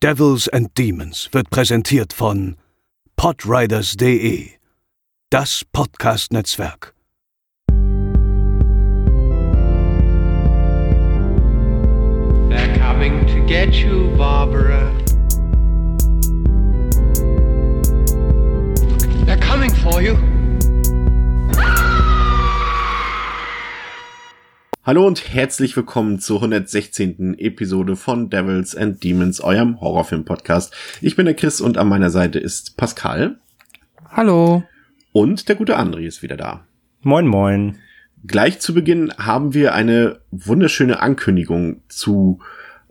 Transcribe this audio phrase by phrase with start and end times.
[0.00, 2.54] Devils and Demons wird präsentiert von
[3.16, 4.50] podriders.de,
[5.28, 6.94] das Podcast-Netzwerk.
[12.48, 14.94] They're coming to get you, Barbara.
[19.26, 20.16] They're coming for you.
[24.88, 27.38] Hallo und herzlich willkommen zur 116.
[27.38, 30.74] Episode von Devils and Demons, eurem Horrorfilm-Podcast.
[31.02, 33.38] Ich bin der Chris und an meiner Seite ist Pascal.
[34.08, 34.62] Hallo.
[35.12, 36.64] Und der gute André ist wieder da.
[37.02, 37.76] Moin, moin.
[38.26, 42.40] Gleich zu Beginn haben wir eine wunderschöne Ankündigung zu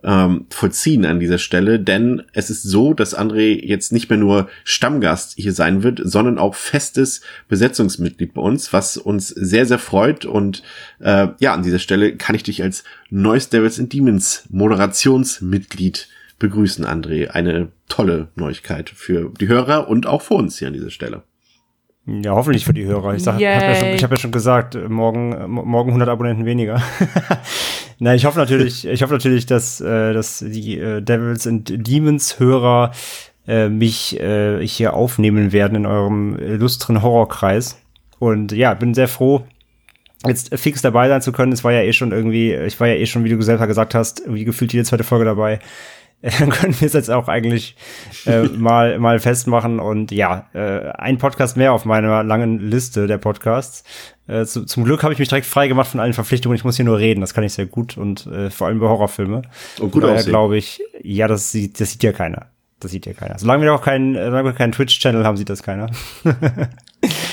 [0.08, 4.48] ähm, vollziehen an dieser Stelle, denn es ist so, dass André jetzt nicht mehr nur
[4.64, 10.24] Stammgast hier sein wird, sondern auch festes Besetzungsmitglied bei uns, was uns sehr, sehr freut.
[10.24, 10.62] Und
[11.00, 16.86] äh, ja, an dieser Stelle kann ich dich als neues Devils and Demons Moderationsmitglied begrüßen,
[16.86, 17.28] André.
[17.28, 21.22] Eine tolle Neuigkeit für die Hörer und auch für uns hier an dieser Stelle.
[22.10, 23.14] Ja, hoffentlich für die Hörer.
[23.14, 26.80] Ich, sag, hab ja schon, ich habe ja schon gesagt, morgen, morgen 100 Abonnenten weniger.
[27.98, 32.40] Na, ich hoffe natürlich, ich hoffe natürlich, dass, äh, dass die äh, Devils and Demons
[32.40, 32.92] Hörer
[33.46, 37.78] äh, mich äh, hier aufnehmen werden in eurem illustren Horrorkreis.
[38.18, 39.44] Und ja, bin sehr froh,
[40.26, 41.52] jetzt fix dabei sein zu können.
[41.52, 43.94] Es war ja eh schon irgendwie, ich war ja eh schon, wie du selber gesagt
[43.94, 45.60] hast, wie gefühlt jede zweite Folge dabei.
[46.38, 47.76] Dann können wir es jetzt auch eigentlich
[48.26, 49.78] äh, mal, mal festmachen.
[49.78, 53.84] Und ja, äh, ein Podcast mehr auf meiner langen Liste der Podcasts.
[54.26, 56.56] Äh, zu, zum Glück habe ich mich direkt frei gemacht von allen Verpflichtungen.
[56.56, 57.20] Ich muss hier nur reden.
[57.20, 59.42] Das kann ich sehr gut und äh, vor allem bei Horrorfilme.
[59.78, 60.30] Und gut aussehen.
[60.30, 62.46] glaube ich, ja, das sieht, das sieht ja keiner.
[62.80, 63.38] Das sieht ja keiner.
[63.38, 65.90] Solange wir noch keinen, solange wir keinen Twitch-Channel haben, sieht das keiner.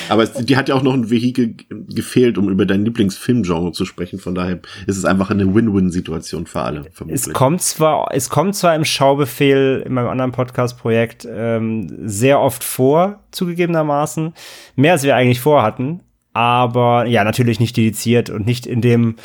[0.09, 3.85] Aber es, die hat ja auch noch ein Vehikel gefehlt, um über dein Lieblingsfilmgenre zu
[3.85, 4.19] sprechen.
[4.19, 6.85] Von daher ist es einfach eine Win-Win-Situation für alle.
[6.91, 7.27] Vermutlich.
[7.27, 12.63] Es kommt zwar, es kommt zwar im Schaubefehl in meinem anderen Podcast-Projekt ähm, sehr oft
[12.63, 14.33] vor, zugegebenermaßen,
[14.75, 16.01] mehr als wir eigentlich vorhatten.
[16.33, 19.15] Aber ja, natürlich nicht dediziert und nicht in dem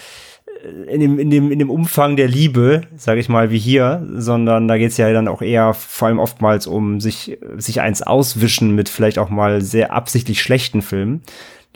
[0.88, 4.68] in dem, in dem, in dem Umfang der Liebe, sage ich mal, wie hier, sondern
[4.68, 8.88] da geht's ja dann auch eher vor allem oftmals um sich, sich eins auswischen mit
[8.88, 11.22] vielleicht auch mal sehr absichtlich schlechten Filmen.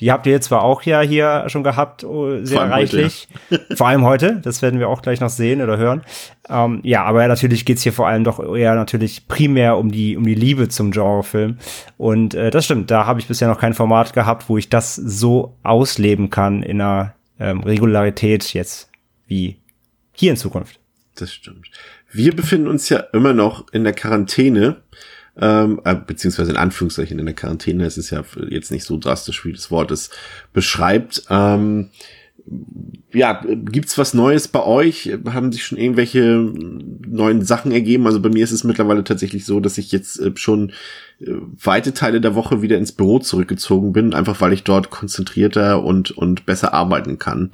[0.00, 3.28] Die habt ihr jetzt zwar auch ja hier schon gehabt, oh, sehr reichlich.
[3.48, 3.76] Heute, ja.
[3.76, 6.02] vor allem heute, das werden wir auch gleich noch sehen oder hören.
[6.48, 10.24] Ähm, ja, aber natürlich geht's hier vor allem doch eher natürlich primär um die, um
[10.24, 11.58] die Liebe zum Genrefilm.
[11.96, 14.96] Und äh, das stimmt, da habe ich bisher noch kein Format gehabt, wo ich das
[14.96, 18.90] so ausleben kann in einer ähm, Regularität jetzt
[19.26, 19.56] wie
[20.12, 20.80] hier in Zukunft.
[21.14, 21.70] Das stimmt.
[22.10, 24.82] Wir befinden uns ja immer noch in der Quarantäne,
[25.40, 27.84] ähm, äh, beziehungsweise in Anführungszeichen in der Quarantäne.
[27.84, 30.10] Es ist ja jetzt nicht so drastisch, wie das Wort es
[30.52, 31.24] beschreibt.
[31.30, 31.90] Ähm,
[33.12, 35.10] ja, gibt's was Neues bei euch?
[35.26, 36.52] Haben sich schon irgendwelche
[37.06, 38.06] neuen Sachen ergeben?
[38.06, 40.72] Also bei mir ist es mittlerweile tatsächlich so, dass ich jetzt äh, schon
[41.20, 46.10] weite Teile der Woche wieder ins Büro zurückgezogen bin, einfach weil ich dort konzentrierter und
[46.10, 47.50] und besser arbeiten kann.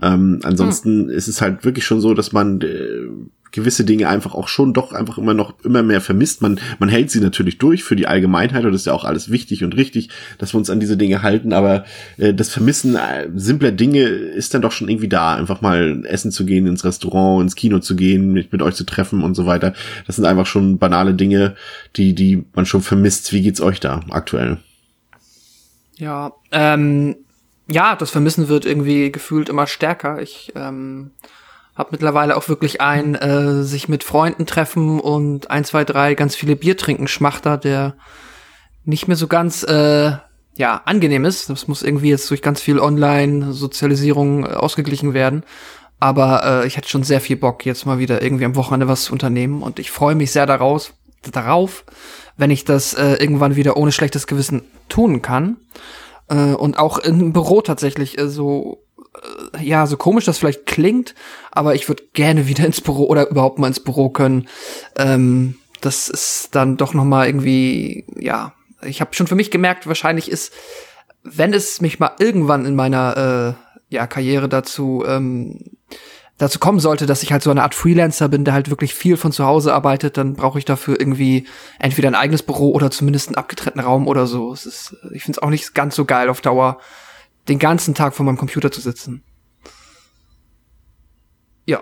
[0.00, 1.10] Ähm, ansonsten hm.
[1.10, 3.08] ist es halt wirklich schon so, dass man äh,
[3.52, 6.42] gewisse Dinge einfach auch schon doch einfach immer noch immer mehr vermisst.
[6.42, 9.30] Man, man hält sie natürlich durch für die Allgemeinheit und das ist ja auch alles
[9.30, 10.08] wichtig und richtig,
[10.38, 11.84] dass wir uns an diese Dinge halten, aber
[12.16, 15.34] äh, das Vermissen äh, simpler Dinge ist dann doch schon irgendwie da.
[15.34, 18.84] Einfach mal essen zu gehen, ins Restaurant, ins Kino zu gehen, mich mit euch zu
[18.84, 19.74] treffen und so weiter.
[20.06, 21.54] Das sind einfach schon banale Dinge,
[21.96, 23.32] die, die man schon vermisst.
[23.32, 24.58] Wie geht's euch da aktuell?
[25.96, 27.16] Ja, ähm,
[27.68, 30.20] ja, das Vermissen wird irgendwie gefühlt immer stärker.
[30.20, 31.10] Ich ähm,
[31.74, 36.34] hab mittlerweile auch wirklich ein äh, sich mit Freunden treffen und ein, zwei, drei ganz
[36.34, 37.94] viele Bier trinken Schmachter, der
[38.84, 40.12] nicht mehr so ganz äh,
[40.56, 41.48] ja angenehm ist.
[41.48, 45.44] Das muss irgendwie jetzt durch ganz viel Online-Sozialisierung äh, ausgeglichen werden.
[45.98, 49.04] Aber äh, ich hätte schon sehr viel Bock, jetzt mal wieder irgendwie am Wochenende was
[49.04, 49.62] zu unternehmen.
[49.62, 50.94] Und ich freue mich sehr daraus,
[51.30, 51.84] darauf,
[52.36, 55.58] wenn ich das äh, irgendwann wieder ohne schlechtes Gewissen tun kann.
[56.28, 58.82] Äh, und auch im Büro tatsächlich äh, so
[59.60, 61.14] ja, so komisch das vielleicht klingt,
[61.50, 64.48] aber ich würde gerne wieder ins Büro oder überhaupt mal ins Büro können.
[64.96, 68.54] Ähm, das ist dann doch noch mal irgendwie, ja,
[68.84, 70.52] ich habe schon für mich gemerkt, wahrscheinlich ist,
[71.22, 73.56] wenn es mich mal irgendwann in meiner
[73.90, 75.76] äh, ja, Karriere dazu ähm,
[76.38, 79.16] dazu kommen sollte, dass ich halt so eine Art Freelancer bin, der halt wirklich viel
[79.16, 81.46] von zu Hause arbeitet, dann brauche ich dafür irgendwie
[81.78, 84.52] entweder ein eigenes Büro oder zumindest einen abgetrennten Raum oder so.
[84.52, 86.78] Es ist, ich finde es auch nicht ganz so geil auf Dauer,
[87.48, 89.22] den ganzen Tag vor meinem Computer zu sitzen.
[91.66, 91.80] Ja.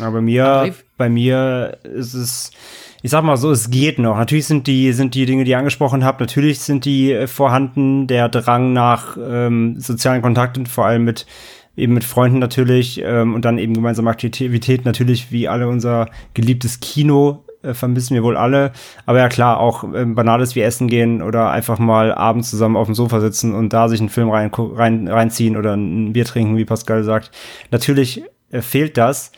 [0.00, 2.50] Aber bei mir, bei mir ist es,
[3.02, 4.16] ich sag mal so, es geht noch.
[4.16, 8.06] Natürlich sind die, sind die Dinge, die ihr angesprochen habt, natürlich sind die äh, vorhanden,
[8.06, 11.26] der Drang nach ähm, sozialen Kontakten, vor allem mit
[11.76, 16.80] eben mit Freunden natürlich ähm, und dann eben gemeinsame Aktivitäten natürlich wie alle unser geliebtes
[16.80, 18.72] Kino äh, vermissen wir wohl alle.
[19.06, 22.86] Aber ja klar, auch äh, Banales wie Essen gehen oder einfach mal abends zusammen auf
[22.86, 26.56] dem Sofa sitzen und da sich einen Film rein, rein, reinziehen oder ein Bier trinken,
[26.56, 27.30] wie Pascal sagt.
[27.70, 29.32] Natürlich äh, fehlt das.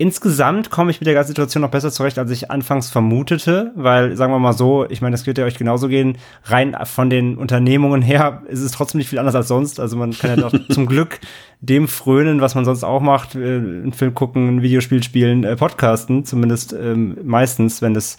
[0.00, 4.16] Insgesamt komme ich mit der ganzen Situation noch besser zurecht, als ich anfangs vermutete, weil,
[4.16, 7.36] sagen wir mal so, ich meine, das wird ja euch genauso gehen, rein von den
[7.36, 9.80] Unternehmungen her ist es trotzdem nicht viel anders als sonst.
[9.80, 11.18] Also man kann ja doch zum Glück
[11.60, 15.56] dem frönen, was man sonst auch macht, äh, einen Film gucken, ein Videospiel spielen, äh,
[15.56, 18.18] podcasten, zumindest ähm, meistens, wenn es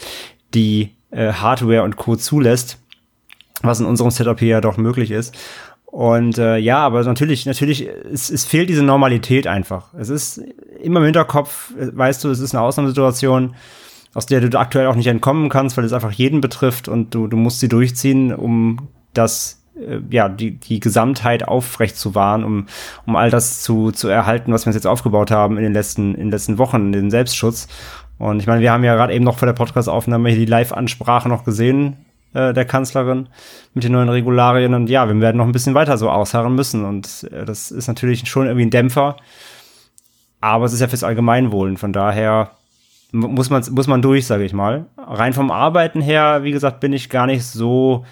[0.54, 2.18] die äh, Hardware und Co.
[2.18, 2.78] zulässt,
[3.62, 5.34] was in unserem Setup hier ja doch möglich ist.
[5.92, 9.92] Und äh, ja, aber natürlich, natürlich, es, es fehlt diese Normalität einfach.
[9.96, 10.40] Es ist
[10.84, 13.56] immer im Hinterkopf, äh, weißt du, es ist eine Ausnahmesituation,
[14.14, 17.28] aus der du aktuell auch nicht entkommen kannst, weil es einfach jeden betrifft und du,
[17.28, 22.68] du musst sie durchziehen, um das, äh, ja, die, die Gesamtheit aufrecht zu wahren, um,
[23.08, 26.14] um all das zu, zu erhalten, was wir uns jetzt aufgebaut haben in den letzten,
[26.14, 27.68] in den letzten Wochen, den Selbstschutz.
[28.20, 31.30] Und ich meine, wir haben ja gerade eben noch vor der Podcast-Aufnahme hier die Live-Ansprache
[31.30, 31.98] noch gesehen
[32.34, 33.30] äh, der Kanzlerin
[33.74, 34.74] mit den neuen Regularien.
[34.74, 36.86] Und ja, wir werden noch ein bisschen weiter so ausharren müssen.
[36.86, 39.18] Und äh, das ist natürlich schon irgendwie ein Dämpfer.
[40.42, 41.78] Aber es ist ja fürs Allgemeinwohlen.
[41.78, 42.52] Von daher
[43.12, 44.86] muss man, muss man durch, sage ich mal.
[44.98, 48.06] Rein vom Arbeiten her, wie gesagt, bin ich gar nicht so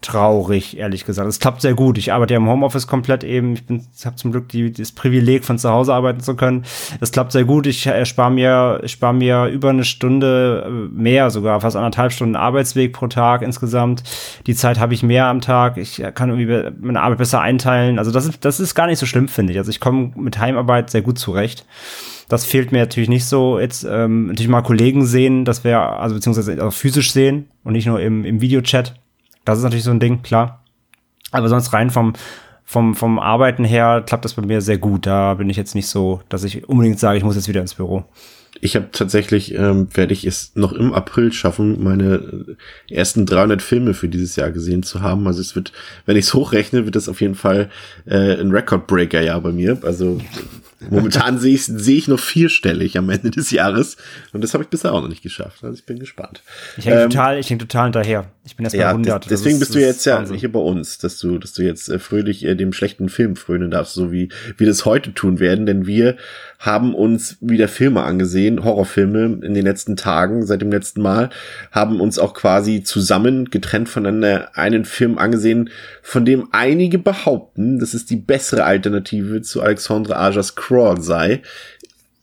[0.00, 1.28] traurig, ehrlich gesagt.
[1.28, 1.98] Es klappt sehr gut.
[1.98, 3.52] Ich arbeite ja im Homeoffice komplett eben.
[3.52, 6.64] Ich bin, habe zum Glück die, das Privileg, von zu Hause arbeiten zu können.
[7.00, 7.66] Es klappt sehr gut.
[7.66, 12.94] Ich erspare mir, spare mir über eine Stunde äh, mehr, sogar fast anderthalb Stunden Arbeitsweg
[12.94, 14.02] pro Tag insgesamt.
[14.46, 15.76] Die Zeit habe ich mehr am Tag.
[15.76, 17.98] Ich kann irgendwie meine Arbeit besser einteilen.
[17.98, 19.58] Also das ist, das ist gar nicht so schlimm, finde ich.
[19.58, 21.66] Also ich komme mit Heimarbeit sehr gut zurecht.
[22.30, 23.58] Das fehlt mir natürlich nicht so.
[23.58, 27.86] Jetzt ähm, natürlich mal Kollegen sehen, das wäre, also beziehungsweise auch physisch sehen und nicht
[27.86, 28.99] nur im, im Videochat.
[29.44, 30.64] Das ist natürlich so ein Ding, klar.
[31.32, 32.14] Aber sonst rein vom,
[32.64, 35.06] vom, vom Arbeiten her klappt das bei mir sehr gut.
[35.06, 37.74] Da bin ich jetzt nicht so, dass ich unbedingt sage, ich muss jetzt wieder ins
[37.74, 38.04] Büro.
[38.60, 42.56] Ich habe tatsächlich, ähm, werde ich es noch im April schaffen, meine
[42.90, 45.26] ersten 300 Filme für dieses Jahr gesehen zu haben.
[45.26, 45.72] Also es wird,
[46.04, 47.70] wenn ich es hochrechne, wird das auf jeden Fall
[48.06, 49.78] äh, ein Record-Breaker-Jahr bei mir.
[49.82, 50.20] Also
[50.88, 53.96] Momentan sehe ich, sehe ich noch vierstellig am Ende des Jahres.
[54.32, 55.62] Und das habe ich bisher auch noch nicht geschafft.
[55.62, 56.42] Also ich bin gespannt.
[56.76, 58.26] Ich hänge ähm, total, ich häng total hinterher.
[58.50, 59.30] Ich bin erst ja, 100.
[59.30, 60.36] Deswegen ist, bist du jetzt ja Wahnsinn.
[60.36, 63.70] hier bei uns, dass du, dass du jetzt äh, fröhlich äh, dem schlechten Film frönen
[63.70, 65.66] darfst, so wie wir das heute tun werden.
[65.66, 66.16] Denn wir
[66.58, 71.30] haben uns wieder Filme angesehen, Horrorfilme in den letzten Tagen, seit dem letzten Mal,
[71.70, 75.70] haben uns auch quasi zusammen, getrennt voneinander, einen Film angesehen,
[76.02, 81.42] von dem einige behaupten, dass es die bessere Alternative zu Alexandre Ajas Crawl sei.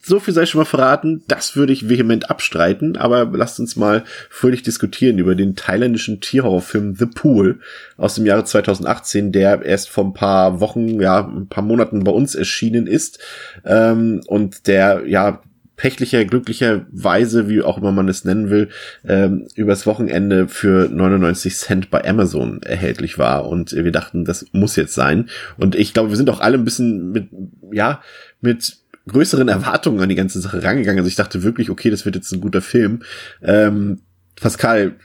[0.08, 4.06] So viel sei schon mal verraten, das würde ich vehement abstreiten, aber lasst uns mal
[4.30, 7.60] fröhlich diskutieren über den thailändischen Tierhorrorfilm The Pool
[7.98, 12.12] aus dem Jahre 2018, der erst vor ein paar Wochen, ja, ein paar Monaten bei
[12.14, 13.20] uns erschienen ist
[13.66, 15.42] ähm, und der, ja,
[15.76, 18.70] pächtlicher, glücklicherweise, wie auch immer man es nennen will,
[19.06, 23.46] ähm, übers Wochenende für 99 Cent bei Amazon erhältlich war.
[23.46, 25.30] Und wir dachten, das muss jetzt sein.
[25.58, 27.28] Und ich glaube, wir sind auch alle ein bisschen mit,
[27.72, 28.02] ja,
[28.42, 28.78] mit
[29.08, 31.00] größeren Erwartungen an die ganze Sache rangegangen.
[31.00, 33.04] Also ich dachte wirklich, okay, das wird jetzt ein guter Film.
[33.42, 34.02] Ähm,
[34.40, 34.96] Pascal,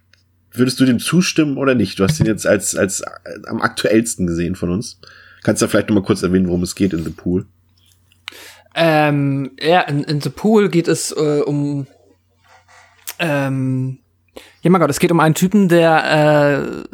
[0.53, 1.99] würdest du dem zustimmen oder nicht?
[1.99, 3.07] Du hast ihn jetzt als, als äh,
[3.47, 5.01] am aktuellsten gesehen von uns.
[5.43, 7.47] Kannst du vielleicht noch mal kurz erwähnen, worum es geht in The Pool?
[8.75, 11.87] Ähm, ja, in, in The Pool geht es äh, um
[13.19, 13.99] ähm,
[14.63, 16.85] ja mein Gott, es geht um einen Typen, der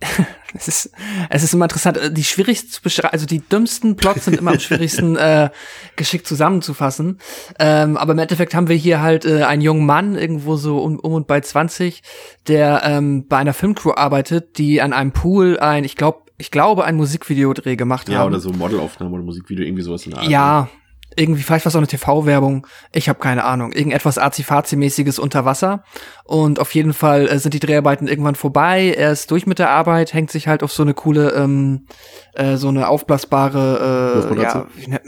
[0.00, 0.06] äh,
[0.58, 0.90] es ist,
[1.30, 4.52] es ist immer interessant, äh, die schwierigsten zu beschreiben, also die dümmsten Plots sind immer
[4.52, 5.50] am schwierigsten äh,
[5.96, 7.18] geschickt zusammenzufassen.
[7.58, 10.98] Ähm, aber im Endeffekt haben wir hier halt äh, einen jungen Mann, irgendwo so um,
[10.98, 12.02] um und bei 20,
[12.48, 16.84] der ähm, bei einer Filmcrew arbeitet, die an einem Pool ein, ich glaube, ich glaube,
[16.84, 18.22] ein Musikvideodreh gemacht ja, haben.
[18.24, 20.28] Ja, oder so Modelaufnahme oder Musikvideo, irgendwie sowas in der Art.
[20.28, 20.68] Ja?
[21.16, 25.84] Irgendwie, vielleicht war es auch eine TV-Werbung, ich habe keine Ahnung, irgendetwas Azifazi-mäßiges unter Wasser.
[26.24, 29.70] Und auf jeden Fall äh, sind die Dreharbeiten irgendwann vorbei, er ist durch mit der
[29.70, 31.86] Arbeit, hängt sich halt auf so eine coole, ähm,
[32.34, 35.00] äh, so eine aufblasbare, äh, ja, ne,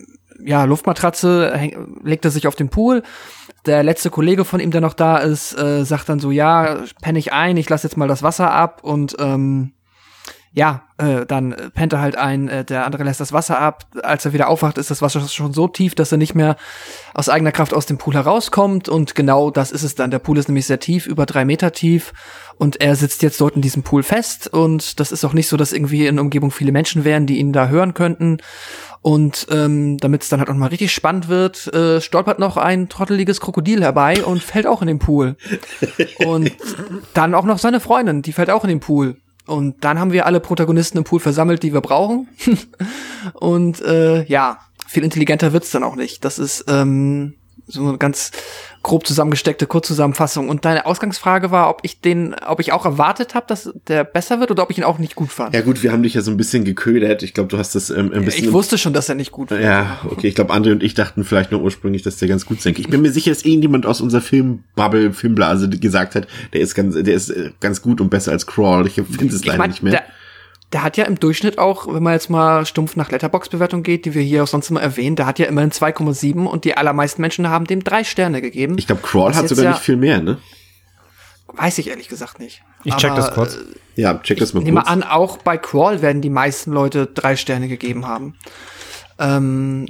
[0.45, 3.03] ja, Luftmatratze, häng, legt er sich auf den Pool.
[3.67, 7.19] Der letzte Kollege von ihm, der noch da ist, äh, sagt dann so, ja, penne
[7.19, 9.73] ich ein, ich lass jetzt mal das Wasser ab und ähm,
[10.57, 13.87] ja, äh, dann pennt er halt ein, äh, der andere lässt das Wasser ab.
[14.05, 16.57] Als er wieder aufwacht, ist das Wasser schon so tief, dass er nicht mehr
[17.13, 18.89] aus eigener Kraft aus dem Pool herauskommt.
[18.89, 20.13] Und genau das ist es dann.
[20.13, 22.13] Der Pool ist nämlich sehr tief, über drei Meter tief.
[22.57, 24.47] Und er sitzt jetzt dort in diesem Pool fest.
[24.47, 27.39] Und das ist auch nicht so, dass irgendwie in der Umgebung viele Menschen wären, die
[27.39, 28.39] ihn da hören könnten.
[29.03, 32.89] Und ähm, damit es dann halt auch mal richtig spannend wird, äh, stolpert noch ein
[32.89, 35.37] trotteliges Krokodil herbei und fällt auch in den Pool.
[36.25, 36.53] und
[37.13, 39.17] dann auch noch seine Freundin, die fällt auch in den Pool.
[39.47, 42.29] Und dann haben wir alle Protagonisten im Pool versammelt, die wir brauchen.
[43.35, 46.25] und äh, ja, viel intelligenter wird's dann auch nicht.
[46.25, 47.35] Das ist, ähm,
[47.67, 48.31] so eine ganz
[48.83, 50.49] grob zusammengesteckte Kurzzusammenfassung.
[50.49, 54.41] Und deine Ausgangsfrage war, ob ich den, ob ich auch erwartet habe, dass der besser
[54.41, 55.55] wird oder ob ich ihn auch nicht gut fand.
[55.55, 57.23] Ja gut, wir haben dich ja so ein bisschen geködert.
[57.23, 58.45] Ich glaube, du hast das ähm, ein bisschen.
[58.45, 59.63] Ich wusste schon, dass er nicht gut wird.
[59.63, 60.29] Ja, okay.
[60.29, 62.89] Ich glaube, André und ich dachten vielleicht nur ursprünglich, dass der ganz gut sein Ich
[62.89, 67.15] bin mir sicher, dass irgendjemand aus unserer Filmbubble, Filmblase gesagt hat, der ist ganz, der
[67.15, 68.87] ist äh, ganz gut und besser als Crawl.
[68.87, 69.93] Ich finde es leider mein, nicht mehr.
[69.93, 70.05] Der,
[70.75, 74.15] der hat ja im Durchschnitt auch, wenn man jetzt mal stumpf nach Letterbox-Bewertung geht, die
[74.15, 77.49] wir hier auch sonst immer erwähnen, der hat ja immerhin 2,7 und die allermeisten Menschen
[77.49, 78.77] haben dem drei Sterne gegeben.
[78.77, 80.39] Ich glaube, Crawl hat sogar ja, nicht viel mehr, ne?
[81.47, 82.65] Weiß ich ehrlich gesagt nicht.
[82.83, 83.55] Ich check Aber, das kurz.
[83.55, 84.69] Äh, ja, check das mal kurz.
[84.69, 88.35] Ich nehme an, auch bei Crawl werden die meisten Leute drei Sterne gegeben haben.
[89.21, 89.87] Ähm,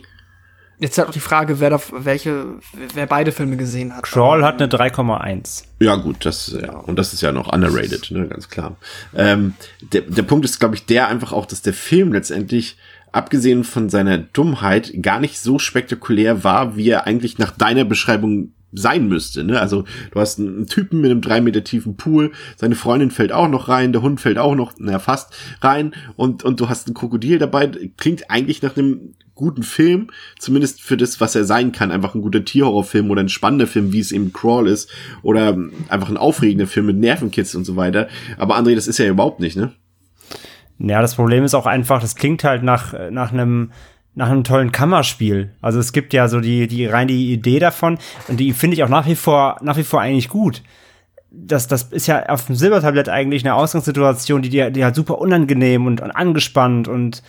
[0.78, 2.47] Jetzt halt auch die Frage, wer da, welche,
[2.95, 4.02] wer beide Filme gesehen hat.
[4.02, 5.64] Crawl hat eine 3,1.
[5.81, 8.76] Ja, gut, das, ja, und das ist ja noch underrated, ne, ganz klar.
[9.14, 9.54] Ähm,
[9.93, 12.76] der, der Punkt ist, glaube ich, der einfach auch, dass der Film letztendlich,
[13.12, 18.52] abgesehen von seiner Dummheit, gar nicht so spektakulär war, wie er eigentlich nach deiner Beschreibung
[18.75, 19.45] sein müsste.
[19.45, 19.61] Ne?
[19.61, 23.49] Also du hast einen Typen mit einem drei Meter tiefen Pool, seine Freundin fällt auch
[23.49, 26.95] noch rein, der Hund fällt auch noch, naja, fast rein und, und du hast ein
[26.95, 27.71] Krokodil dabei.
[27.97, 31.90] Klingt eigentlich nach einem guten Film, zumindest für das, was er sein kann.
[31.90, 34.90] Einfach ein guter Tierhorrorfilm oder ein spannender Film, wie es eben Crawl ist.
[35.23, 35.57] Oder
[35.88, 38.09] einfach ein aufregender Film mit Nervenkitzel und so weiter.
[38.38, 39.73] Aber André, das ist ja überhaupt nicht, ne?
[40.78, 43.71] Ja, das Problem ist auch einfach, das klingt halt nach, nach einem
[44.14, 45.50] nach einem tollen Kammerspiel.
[45.61, 48.85] Also es gibt ja so die, die rein die Idee davon und die finde ich
[48.85, 50.62] auch nach wie vor, nach wie vor eigentlich gut.
[51.30, 55.18] Das, das ist ja auf dem Silbertablett eigentlich eine Ausgangssituation, die, die, die halt super
[55.18, 57.25] unangenehm und, und angespannt und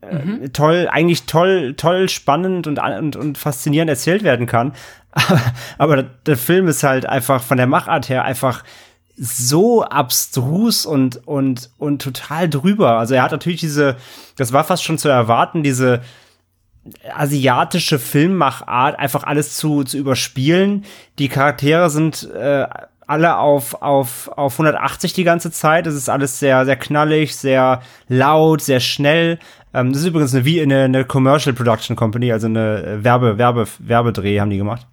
[0.00, 0.52] äh, mhm.
[0.52, 4.74] toll, eigentlich toll, toll, spannend und, und, und faszinierend erzählt werden kann.
[5.78, 8.62] Aber der Film ist halt einfach von der Machart her einfach
[9.16, 12.98] so abstrus und, und, und total drüber.
[12.98, 13.96] Also er hat natürlich diese,
[14.36, 16.02] das war fast schon zu erwarten, diese
[17.14, 20.84] asiatische Filmmachart, einfach alles zu, zu überspielen.
[21.18, 22.66] Die Charaktere sind äh,
[23.06, 25.86] alle auf, auf, auf 180 die ganze Zeit.
[25.86, 29.38] Es ist alles sehr, sehr knallig, sehr laut, sehr schnell.
[29.72, 33.38] Ähm, das ist übrigens eine, wie eine, eine Commercial Production Company, also eine äh, Werbe,
[33.38, 34.86] Werbe, Werbedreh haben die gemacht.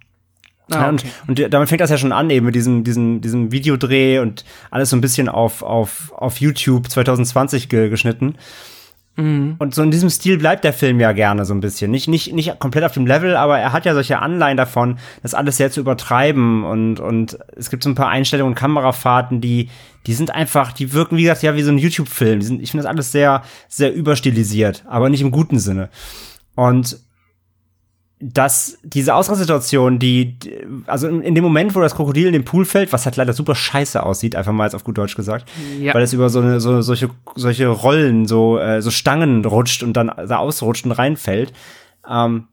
[0.70, 1.06] Ah, okay.
[1.28, 4.44] und, und damit fängt das ja schon an, eben mit diesem, diesem, diesem Videodreh und
[4.70, 8.34] alles so ein bisschen auf, auf, auf YouTube 2020 ge geschnitten.
[9.16, 9.56] Mhm.
[9.58, 11.90] Und so in diesem Stil bleibt der Film ja gerne so ein bisschen.
[11.90, 15.34] Nicht, nicht, nicht komplett auf dem Level, aber er hat ja solche Anleihen davon, das
[15.34, 16.64] alles sehr zu übertreiben.
[16.64, 19.70] Und, und es gibt so ein paar Einstellungen und Kamerafahrten, die,
[20.06, 22.40] die sind einfach, die wirken, wie gesagt, ja wie so ein YouTube-Film.
[22.60, 25.88] Ich finde das alles sehr, sehr überstilisiert, aber nicht im guten Sinne.
[26.54, 26.98] Und
[28.18, 30.38] dass diese Ausgangssituation, die,
[30.86, 33.54] also in, dem Moment, wo das Krokodil in den Pool fällt, was halt leider super
[33.54, 35.92] scheiße aussieht, einfach mal jetzt auf gut Deutsch gesagt, ja.
[35.92, 39.94] weil es über so eine, so, solche, solche Rollen, so, äh, so Stangen rutscht und
[39.94, 41.52] dann da ausrutscht und reinfällt,
[42.10, 42.48] ähm,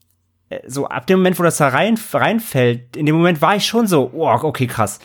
[0.50, 3.66] äh, so ab dem Moment, wo das da rein, reinfällt, in dem Moment war ich
[3.66, 5.00] schon so, oh, okay, krass.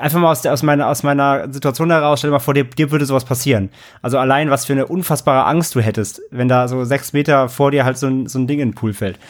[0.00, 2.64] Einfach mal aus, der, aus, meiner, aus meiner Situation heraus, stell dir mal vor, dir,
[2.64, 3.70] dir würde sowas passieren.
[4.02, 7.70] Also allein, was für eine unfassbare Angst du hättest, wenn da so sechs Meter vor
[7.70, 9.20] dir halt so ein, so ein Ding in den Pool fällt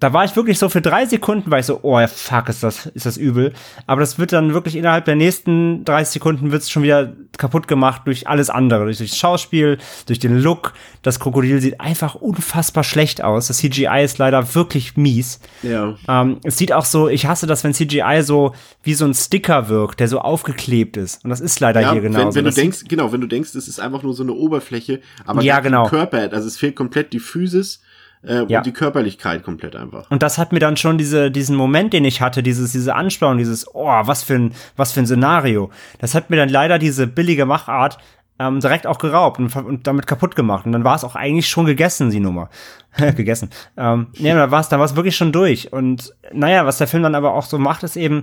[0.00, 2.62] da war ich wirklich so für drei Sekunden, war ich so, oh ja, fuck, ist
[2.62, 3.52] das, ist das übel.
[3.86, 8.02] Aber das wird dann wirklich innerhalb der nächsten 30 Sekunden wird's schon wieder kaputt gemacht
[8.04, 8.84] durch alles andere.
[8.84, 10.72] Durch das Schauspiel, durch den Look.
[11.02, 13.48] Das Krokodil sieht einfach unfassbar schlecht aus.
[13.48, 15.40] Das CGI ist leider wirklich mies.
[15.62, 15.96] Ja.
[16.06, 19.68] Ähm, es sieht auch so, ich hasse das, wenn CGI so wie so ein Sticker
[19.68, 21.24] wirkt, der so aufgeklebt ist.
[21.24, 22.18] Und das ist leider ja, hier genau.
[22.18, 25.00] Wenn, wenn du denkst, genau, wenn du denkst, es ist einfach nur so eine Oberfläche,
[25.24, 25.88] aber ja, genau.
[25.88, 27.80] Körper, also es fehlt komplett die Physis
[28.26, 28.58] äh, ja.
[28.58, 30.10] und die Körperlichkeit komplett einfach.
[30.10, 33.38] Und das hat mir dann schon diese, diesen Moment, den ich hatte, dieses, diese Anspannung,
[33.38, 35.70] dieses, oh, was für ein, was für ein Szenario.
[35.98, 37.98] Das hat mir dann leider diese billige Machart
[38.38, 40.66] ähm, direkt auch geraubt und, und damit kaputt gemacht.
[40.66, 42.50] Und dann war es auch eigentlich schon gegessen, die Nummer.
[43.16, 43.50] gegessen.
[43.76, 45.72] Ähm, ja, da war es dann war's wirklich schon durch.
[45.72, 48.22] Und naja, was der Film dann aber auch so macht, ist eben,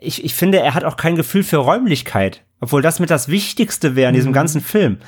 [0.00, 2.42] ich, ich finde, er hat auch kein Gefühl für Räumlichkeit.
[2.60, 4.34] Obwohl das mit das Wichtigste wäre in diesem mhm.
[4.34, 4.98] ganzen Film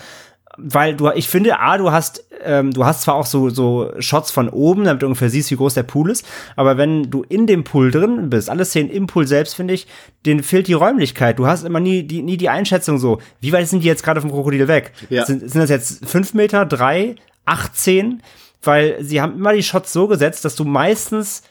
[0.56, 4.30] weil du, ich finde, A, du hast, ähm, du hast zwar auch so, so Shots
[4.30, 7.46] von oben, damit du ungefähr siehst, wie groß der Pool ist, aber wenn du in
[7.46, 9.86] dem Pool drin bist, alle Szenen im Pool selbst, finde ich,
[10.26, 11.38] denen fehlt die Räumlichkeit.
[11.38, 14.20] Du hast immer nie die, nie die Einschätzung so, wie weit sind die jetzt gerade
[14.20, 14.92] vom Krokodil weg?
[15.10, 15.24] Ja.
[15.26, 18.22] Sind, sind das jetzt fünf Meter, drei, 18?
[18.62, 21.42] Weil sie haben immer die Shots so gesetzt, dass du meistens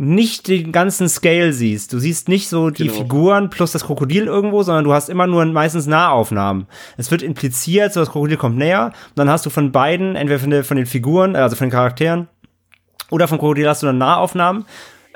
[0.00, 1.92] nicht den ganzen Scale siehst.
[1.92, 2.98] Du siehst nicht so die genau.
[2.98, 6.68] Figuren plus das Krokodil irgendwo, sondern du hast immer nur meistens Nahaufnahmen.
[6.96, 10.38] Es wird impliziert, so das Krokodil kommt näher, und dann hast du von beiden, entweder
[10.38, 12.28] von, der, von den Figuren, also von den Charakteren,
[13.10, 14.66] oder vom Krokodil hast du dann Nahaufnahmen.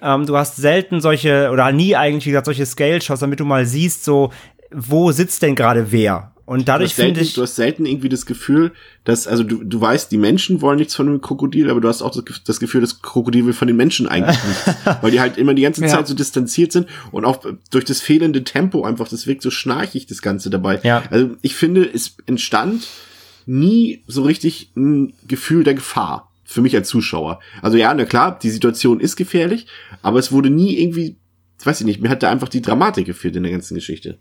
[0.00, 3.64] Ähm, du hast selten solche, oder nie eigentlich, wie gesagt, solche Scale-Shots, damit du mal
[3.64, 4.32] siehst, so,
[4.72, 6.32] wo sitzt denn gerade wer?
[6.52, 7.34] Und dadurch du hast, selten, finde ich.
[7.34, 8.72] du hast selten irgendwie das Gefühl,
[9.04, 12.02] dass, also du, du weißt, die Menschen wollen nichts von einem Krokodil, aber du hast
[12.02, 14.70] auch das Gefühl, das Krokodil will von den Menschen eigentlich nichts.
[15.00, 15.88] weil die halt immer die ganze Ja.
[15.88, 20.06] Zeit so distanziert sind und auch durch das fehlende Tempo einfach, das wirkt so schnarchig,
[20.06, 20.80] das Ganze dabei.
[20.82, 21.02] Ja.
[21.10, 22.86] Also ich finde, es entstand
[23.46, 27.40] nie so richtig ein Gefühl der Gefahr für mich als Zuschauer.
[27.62, 29.66] Also ja, na klar, die Situation ist gefährlich,
[30.02, 31.16] aber es wurde nie irgendwie,
[31.64, 34.18] weiß ich nicht, mir hat da einfach die Dramatik gefehlt in der ganzen Geschichte.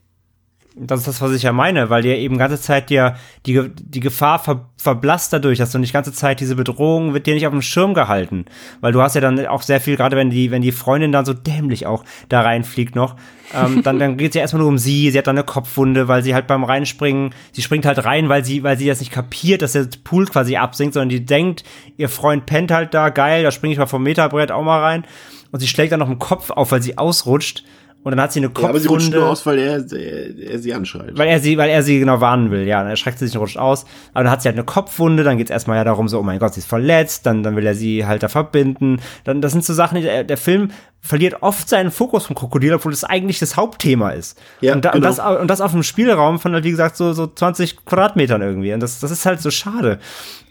[0.73, 3.99] Das ist das, was ich ja meine, weil dir eben ganze Zeit dir die, die
[3.99, 7.51] Gefahr ver, verblasst dadurch, dass du nicht ganze Zeit diese Bedrohung wird dir nicht auf
[7.51, 8.45] dem Schirm gehalten.
[8.79, 11.25] Weil du hast ja dann auch sehr viel, gerade wenn die, wenn die Freundin dann
[11.25, 13.17] so dämlich auch da reinfliegt noch,
[13.53, 16.07] ähm, dann, dann geht es ja erstmal nur um sie, sie hat dann eine Kopfwunde,
[16.07, 19.11] weil sie halt beim Reinspringen, sie springt halt rein, weil sie, weil sie das nicht
[19.11, 21.65] kapiert, dass der Pool quasi absinkt, sondern die denkt,
[21.97, 25.05] ihr Freund pennt halt da, geil, da springe ich mal vom Meterbrett auch mal rein.
[25.51, 27.65] Und sie schlägt dann noch im Kopf auf, weil sie ausrutscht.
[28.03, 28.69] Und dann hat sie eine Ja, Kopfwunde.
[28.69, 31.15] aber sie rutscht nur aus, weil er, er, er sie anschreit.
[31.15, 32.79] Weil er sie, weil er sie genau warnen will, ja.
[32.81, 33.85] Dann erschreckt sie sich und rutscht aus.
[34.13, 36.39] Aber dann hat sie halt eine Kopfwunde, dann geht's erstmal ja darum, so, oh mein
[36.39, 38.99] Gott, sie ist verletzt, dann, dann will er sie halt da verbinden.
[39.23, 42.73] Dann, das sind so Sachen, die, der, der Film verliert oft seinen Fokus vom Krokodil,
[42.73, 44.39] obwohl das eigentlich das Hauptthema ist.
[44.61, 45.07] Ja, und, da, genau.
[45.07, 48.41] und, das, und das auf einem Spielraum von, halt, wie gesagt, so, so 20 Quadratmetern
[48.41, 48.73] irgendwie.
[48.73, 49.99] Und das, das ist halt so schade.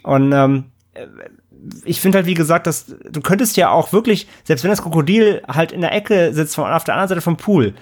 [0.03, 0.65] Und ähm,
[1.85, 5.41] ich finde halt, wie gesagt, dass du könntest ja auch wirklich, selbst wenn das Krokodil
[5.47, 7.73] halt in der Ecke sitzt, von, auf der anderen Seite vom Pool,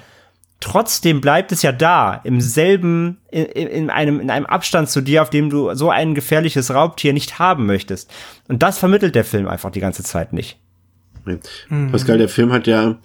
[0.60, 5.22] trotzdem bleibt es ja da, im selben, in, in, einem, in einem Abstand zu dir,
[5.22, 8.12] auf dem du so ein gefährliches Raubtier nicht haben möchtest.
[8.48, 10.60] Und das vermittelt der Film einfach die ganze Zeit nicht.
[11.26, 11.40] Nee.
[11.92, 12.98] Pascal, der Film hat ja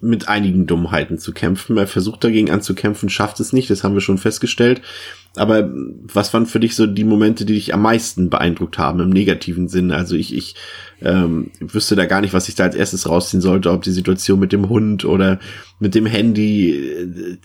[0.00, 1.76] mit einigen Dummheiten zu kämpfen.
[1.76, 4.82] Er versucht dagegen anzukämpfen, schafft es nicht, das haben wir schon festgestellt.
[5.38, 5.70] Aber
[6.12, 9.68] was waren für dich so die Momente, die dich am meisten beeindruckt haben, im negativen
[9.68, 9.96] Sinne?
[9.96, 10.54] Also ich, ich
[11.00, 14.40] ähm, wüsste da gar nicht, was ich da als erstes rausziehen sollte, ob die Situation
[14.40, 15.38] mit dem Hund oder
[15.78, 17.38] mit dem Handy, äh,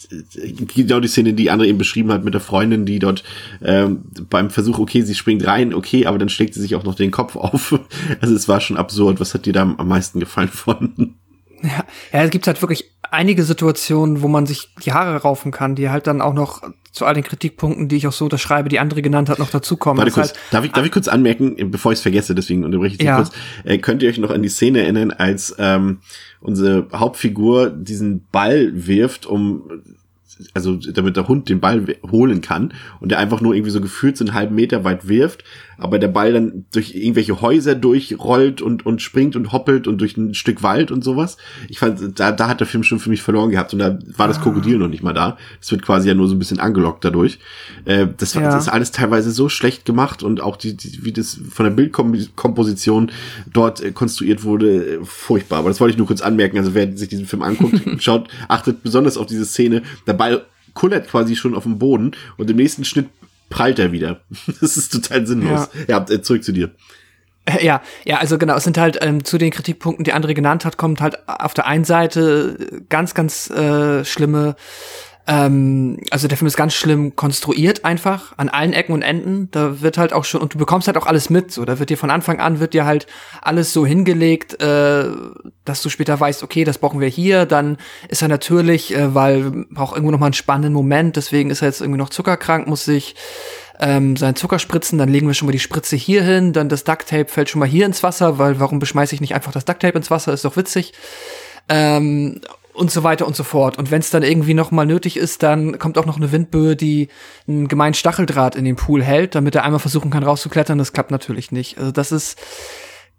[0.76, 3.24] genau die Szene, die André eben beschrieben hat, mit der Freundin, die dort
[3.64, 6.96] ähm, beim Versuch, okay, sie springt rein, okay, aber dann schlägt sie sich auch noch
[6.96, 7.80] den Kopf auf.
[8.22, 9.20] Also es war schon absurd.
[9.20, 11.16] Was hat dir da am meisten gefallen von?
[11.63, 15.75] Ja, ja, es gibt halt wirklich einige Situationen, wo man sich die Haare raufen kann,
[15.75, 18.79] die halt dann auch noch zu all den Kritikpunkten, die ich auch so unterschreibe, die
[18.79, 19.98] andere genannt hat, noch dazukommen.
[19.98, 22.94] Warte kurz, halt, darf ich, darf ich kurz anmerken, bevor ich es vergesse, deswegen unterbreche
[22.94, 23.16] ich dich Ja.
[23.18, 23.31] kurz.
[23.64, 26.00] Äh, könnt ihr euch noch an die Szene erinnern, als ähm,
[26.40, 29.64] unsere Hauptfigur diesen Ball wirft, um
[30.53, 34.17] also damit der Hund den Ball holen kann und der einfach nur irgendwie so gefühlt
[34.17, 35.43] so einen halben Meter weit wirft,
[35.77, 40.17] aber der Ball dann durch irgendwelche Häuser durchrollt und, und springt und hoppelt und durch
[40.17, 41.37] ein Stück Wald und sowas.
[41.69, 44.27] Ich fand, da, da hat der Film schon für mich verloren gehabt und da war
[44.27, 45.37] das Krokodil noch nicht mal da.
[45.61, 47.39] Es wird quasi ja nur so ein bisschen angelockt dadurch.
[47.85, 48.51] Äh, das, war, Ja.
[48.51, 51.72] das ist alles teilweise so schlecht gemacht und auch die, die wie das von der
[51.72, 53.11] Bildkomposition
[53.51, 55.59] dort äh, konstruiert wurde, äh, furchtbar.
[55.59, 56.57] Aber das wollte ich nur kurz anmerken.
[56.57, 59.81] Also wer sich diesen Film anguckt, schaut, achtet besonders auf diese Szene.
[60.07, 63.09] Der Ball kullert quasi schon auf dem Boden und im nächsten Schnitt
[63.50, 64.22] prallt er wieder.
[64.62, 65.70] Das ist total sinnlos.
[65.88, 66.72] Ja, äh, zurück zu dir.
[67.46, 70.66] Äh, Ja, ja, also genau, es sind halt ähm, zu den Kritikpunkten, die andere genannt
[70.66, 74.55] hat, kommt halt auf der einen Seite ganz, ganz äh, schlimme,
[75.25, 79.48] ähm, also der Film ist ganz schlimm konstruiert einfach, an allen Ecken und Enden.
[79.51, 81.90] Da wird halt auch schon, und du bekommst halt auch alles mit, so, da wird
[81.90, 83.07] dir von Anfang an, wird dir halt
[83.42, 85.05] alles so hingelegt, äh,
[85.64, 87.77] dass du später weißt, okay, das brauchen wir hier, dann
[88.09, 91.70] ist er natürlich, äh, weil braucht irgendwo noch mal einen spannenden Moment, deswegen ist er
[91.70, 93.16] jetzt irgendwie noch zuckerkrank, muss sich
[93.79, 96.83] ähm, seinen Zucker spritzen, dann legen wir schon mal die Spritze hier hin, dann das
[96.83, 99.98] Ducktape fällt schon mal hier ins Wasser, weil warum beschmeiße ich nicht einfach das Ducktape
[99.98, 100.94] ins Wasser, ist doch witzig.
[101.70, 102.42] Ähm,
[102.74, 103.77] und so weiter und so fort.
[103.77, 106.75] Und wenn es dann irgendwie noch mal nötig ist, dann kommt auch noch eine Windböe,
[106.75, 107.09] die
[107.48, 110.77] einen gemeinen Stacheldraht in den Pool hält, damit er einmal versuchen kann rauszuklettern.
[110.77, 111.77] Das klappt natürlich nicht.
[111.77, 112.40] Also das ist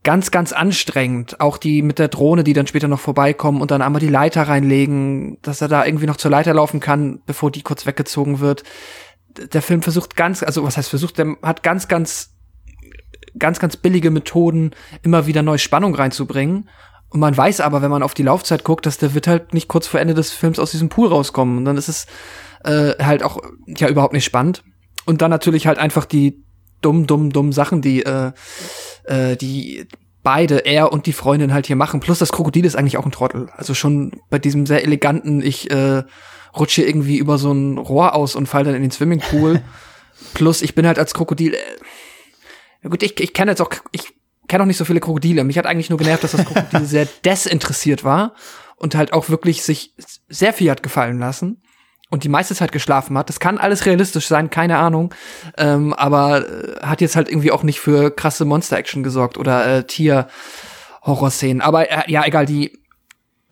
[0.02, 1.40] ganz, ganz anstrengend.
[1.40, 4.42] Auch die mit der Drohne, die dann später noch vorbeikommen und dann einmal die Leiter
[4.42, 8.64] reinlegen, dass er da irgendwie noch zur Leiter laufen kann, bevor die kurz weggezogen wird.
[9.52, 12.34] Der Film versucht ganz, also was heißt versucht, der hat ganz, ganz,
[13.38, 16.68] ganz, ganz billige Methoden, immer wieder neue Spannung reinzubringen.
[17.14, 19.68] Und man weiß aber, wenn man auf die Laufzeit guckt, dass der wird halt nicht
[19.68, 21.58] kurz vor Ende des Films aus diesem Pool rauskommen.
[21.58, 22.06] Und dann ist es
[22.64, 24.64] äh, halt auch ja überhaupt nicht spannend.
[25.04, 26.42] Und dann natürlich halt einfach die
[26.80, 28.32] dumm, dumm, dumm Sachen, die äh,
[29.04, 29.86] äh, die
[30.24, 32.00] beide, er und die Freundin halt hier machen.
[32.00, 33.48] Plus das Krokodil ist eigentlich auch ein Trottel.
[33.56, 36.02] Also schon bei diesem sehr eleganten, ich äh,
[36.58, 39.62] rutsche irgendwie über so ein Rohr aus und fall dann in den Swimmingpool.
[40.34, 41.54] Plus ich bin halt als Krokodil.
[42.82, 44.14] Äh, gut, ich, ich kenne jetzt auch, ich
[44.48, 45.44] kenne auch nicht so viele Krokodile.
[45.44, 48.34] Mich hat eigentlich nur genervt, dass das Krokodil sehr desinteressiert war
[48.76, 49.94] und halt auch wirklich sich
[50.28, 51.62] sehr viel hat gefallen lassen
[52.10, 53.28] und die meiste Zeit geschlafen hat.
[53.28, 55.14] Das kann alles realistisch sein, keine Ahnung.
[55.56, 59.84] Ähm, aber äh, hat jetzt halt irgendwie auch nicht für krasse Monster-Action gesorgt oder äh,
[59.84, 61.60] Tier-Horror-Szenen.
[61.60, 62.83] Aber äh, ja, egal, die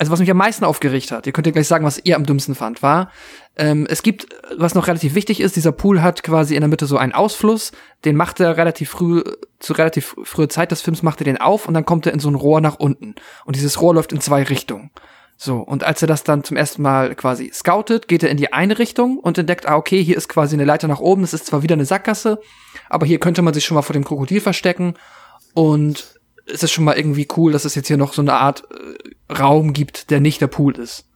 [0.03, 2.27] also was mich am meisten aufgeregt hat, ihr könnt ja gleich sagen, was ihr am
[2.27, 3.13] dümmsten fand, war,
[3.57, 6.87] ähm, es gibt, was noch relativ wichtig ist, dieser Pool hat quasi in der Mitte
[6.87, 7.71] so einen Ausfluss,
[8.05, 9.23] den macht er relativ früh,
[9.61, 12.19] zu relativ früher Zeit des Films macht er den auf und dann kommt er in
[12.19, 13.15] so ein Rohr nach unten.
[13.45, 14.91] Und dieses Rohr läuft in zwei Richtungen.
[15.37, 18.53] So, und als er das dann zum ersten Mal quasi scoutet, geht er in die
[18.53, 21.47] eine Richtung und entdeckt, ah, okay, hier ist quasi eine Leiter nach oben, das ist
[21.47, 22.41] zwar wieder eine Sackgasse,
[22.91, 24.95] aber hier könnte man sich schon mal vor dem Krokodil verstecken
[25.55, 28.65] und es ist schon mal irgendwie cool, dass es jetzt hier noch so eine Art
[28.73, 31.09] äh, Raum gibt, der nicht der Pool ist.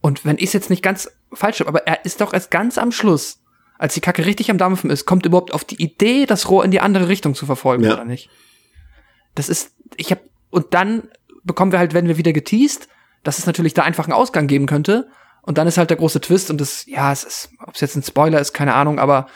[0.00, 2.78] Und wenn ich es jetzt nicht ganz falsch habe, aber er ist doch erst ganz
[2.78, 3.40] am Schluss,
[3.78, 6.70] als die Kacke richtig am Dampfen ist, kommt überhaupt auf die Idee, das Rohr in
[6.70, 7.94] die andere Richtung zu verfolgen, Ja.
[7.94, 8.28] oder nicht?
[9.34, 10.20] Das ist, ich hab,
[10.50, 11.08] und dann
[11.44, 12.88] bekommen wir halt, wenn wir wieder geteased,
[13.22, 15.08] dass es natürlich da einfach einen Ausgang geben könnte.
[15.42, 17.96] Und dann ist halt der große Twist und das, ja, es ist, ob es jetzt
[17.96, 19.28] ein Spoiler ist, keine Ahnung, aber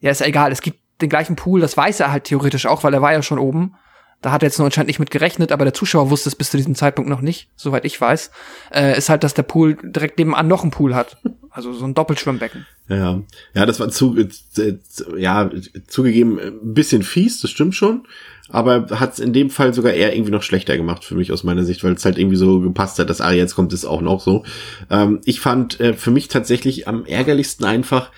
[0.00, 0.52] ja, ist ja egal.
[0.52, 3.22] Es gibt den gleichen Pool, das weiß er halt theoretisch auch, weil er war ja
[3.22, 3.74] schon oben.
[4.20, 6.50] Da hat er jetzt nur anscheinend nicht mit gerechnet, aber der Zuschauer wusste es bis
[6.50, 8.30] zu diesem Zeitpunkt noch nicht, soweit ich weiß.
[8.72, 11.18] Äh, ist halt, dass der Pool direkt nebenan noch einen Pool hat.
[11.50, 12.66] Also so ein Doppelschwimmbecken.
[12.88, 13.20] Ja,
[13.54, 14.28] ja, das war zu, äh,
[14.60, 14.78] äh,
[15.16, 15.50] ja,
[15.86, 18.06] zugegeben ein bisschen fies, das stimmt schon,
[18.48, 21.44] aber hat es in dem Fall sogar eher irgendwie noch schlechter gemacht für mich aus
[21.44, 24.00] meiner Sicht, weil es halt irgendwie so gepasst hat, dass ah, jetzt kommt es auch
[24.00, 24.44] noch so.
[24.90, 28.10] Ähm, ich fand äh, für mich tatsächlich am ärgerlichsten einfach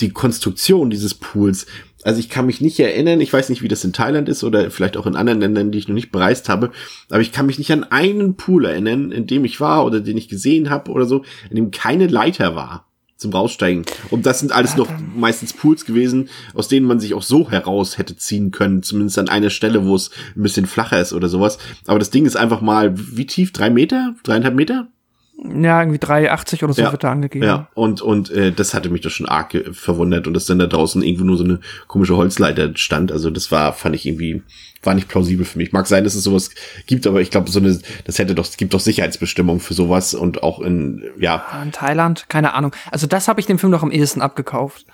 [0.00, 1.66] die Konstruktion dieses Pools.
[2.04, 4.70] Also ich kann mich nicht erinnern, ich weiß nicht, wie das in Thailand ist oder
[4.70, 6.70] vielleicht auch in anderen Ländern, die ich noch nicht bereist habe,
[7.10, 10.16] aber ich kann mich nicht an einen Pool erinnern, in dem ich war oder den
[10.16, 12.86] ich gesehen habe oder so, in dem keine Leiter war
[13.16, 13.84] zum Raussteigen.
[14.10, 17.96] Und das sind alles noch meistens Pools gewesen, aus denen man sich auch so heraus
[17.96, 21.58] hätte ziehen können, zumindest an einer Stelle, wo es ein bisschen flacher ist oder sowas.
[21.86, 23.52] Aber das Ding ist einfach mal, wie tief?
[23.52, 24.14] Drei Meter?
[24.24, 24.88] Dreieinhalb Meter?
[25.36, 26.92] Ja, irgendwie 3,80 oder so Ja.
[26.92, 27.44] wird da angegeben.
[27.44, 30.66] Ja, und, und äh, das hatte mich doch schon arg verwundert und dass dann da
[30.66, 33.10] draußen irgendwo nur so eine komische Holzleiter stand.
[33.12, 34.42] Also das war, fand ich irgendwie,
[34.84, 35.72] war nicht plausibel für mich.
[35.72, 36.50] Mag sein, dass es sowas
[36.86, 40.14] gibt, aber ich glaube, so eine, das hätte doch, es gibt doch Sicherheitsbestimmungen für sowas
[40.14, 41.44] und auch in, ja.
[41.62, 42.72] In Thailand, keine Ahnung.
[42.90, 44.86] Also das habe ich dem Film noch am ehesten abgekauft.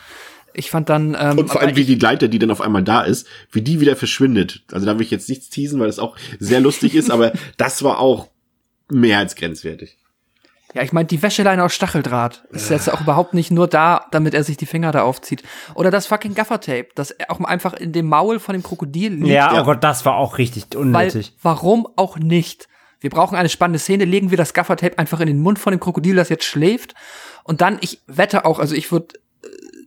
[0.53, 3.03] Ich fand dann ähm, Und vor allem, wie die Leiter, die dann auf einmal da
[3.03, 4.63] ist, wie die wieder verschwindet.
[4.73, 7.85] Also da will ich jetzt nichts teasen, weil das auch sehr lustig ist, aber das
[7.85, 8.29] war auch
[8.91, 9.97] mehr als grenzwertig.
[10.73, 14.35] Ja, ich meine, die Wäscheleine aus Stacheldraht ist jetzt auch überhaupt nicht nur da, damit
[14.35, 15.43] er sich die Finger da aufzieht.
[15.75, 19.29] Oder das fucking Gaffertape, das auch einfach in dem Maul von dem Krokodil liegt.
[19.29, 21.35] Ja, oh Gott, das war auch richtig weil, unnötig.
[21.43, 22.69] warum auch nicht?
[23.01, 25.81] Wir brauchen eine spannende Szene, legen wir das Gaffertape einfach in den Mund von dem
[25.81, 26.95] Krokodil, das jetzt schläft.
[27.43, 29.15] Und dann, ich wette auch, also ich würde,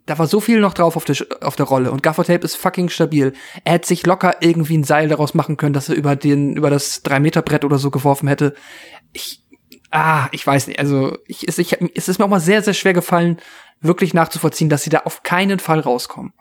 [0.06, 2.90] da war so viel noch drauf auf der, auf der Rolle und Gaffertape ist fucking
[2.90, 3.34] stabil.
[3.64, 6.70] Er hätte sich locker irgendwie ein Seil daraus machen können, dass er über den, über
[6.70, 8.54] das 3-Meter-Brett oder so geworfen hätte.
[9.14, 9.43] Ich,
[9.94, 12.74] ah, ich weiß nicht, also ich, es, ich, es ist mir auch mal sehr, sehr
[12.74, 13.38] schwer gefallen,
[13.80, 16.34] wirklich nachzuvollziehen, dass sie da auf keinen Fall rauskommen.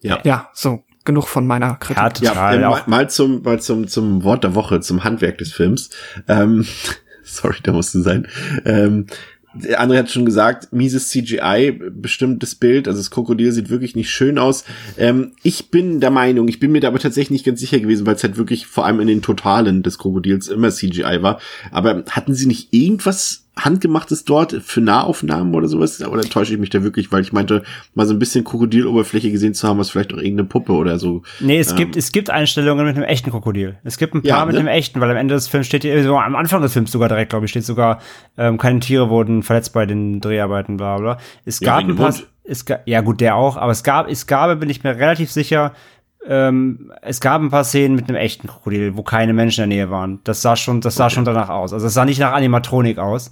[0.00, 0.20] Ja.
[0.24, 1.96] Ja, so, genug von meiner Kritik.
[1.96, 2.56] Ja, Ja, total.
[2.56, 5.90] äh, mal, mal zum, mal zum, zum Wort der Woche, zum Handwerk des Films.
[6.28, 6.66] Ähm,
[7.22, 8.26] sorry, da musste sein.
[8.64, 9.06] Ähm,
[9.54, 14.10] der André hat schon gesagt, mieses CGI, bestimmtes Bild, also das Krokodil sieht wirklich nicht
[14.10, 14.64] schön aus.
[14.96, 18.06] Ähm, ich bin der Meinung, ich bin mir da aber tatsächlich nicht ganz sicher gewesen,
[18.06, 21.40] weil es halt wirklich vor allem in den Totalen des Krokodils immer CGI war.
[21.70, 26.02] Aber hatten sie nicht irgendwas handgemachtes dort für Nahaufnahmen oder sowas?
[26.02, 27.62] Oder täusche ich mich da wirklich, weil ich meinte,
[27.94, 31.22] mal so ein bisschen Krokodiloberfläche gesehen zu haben, was vielleicht auch irgendeine Puppe oder so.
[31.40, 33.76] nee, es gibt, es gibt Einstellungen mit einem echten Krokodil.
[33.84, 34.60] Es gibt ein paar Ja, mit ne?
[34.60, 37.30] einem echten, weil am Ende des Films steht so am Anfang des Films sogar direkt,
[37.30, 38.00] glaube ich, steht sogar,
[38.38, 41.18] ähm, keine Tiere wurden verletzt bei den Dreharbeiten, bla bla.
[41.44, 44.70] Es gab ein paar, es ja gut, der auch, aber es gab, es gab, bin
[44.70, 45.72] ich mir relativ sicher,
[46.26, 49.76] ähm, es gab ein paar Szenen mit einem echten Krokodil, wo keine Menschen in der
[49.78, 50.20] Nähe waren.
[50.24, 51.72] Das sah schon, das sah schon danach aus.
[51.72, 53.30] Also es sah nicht nach Animatronik aus.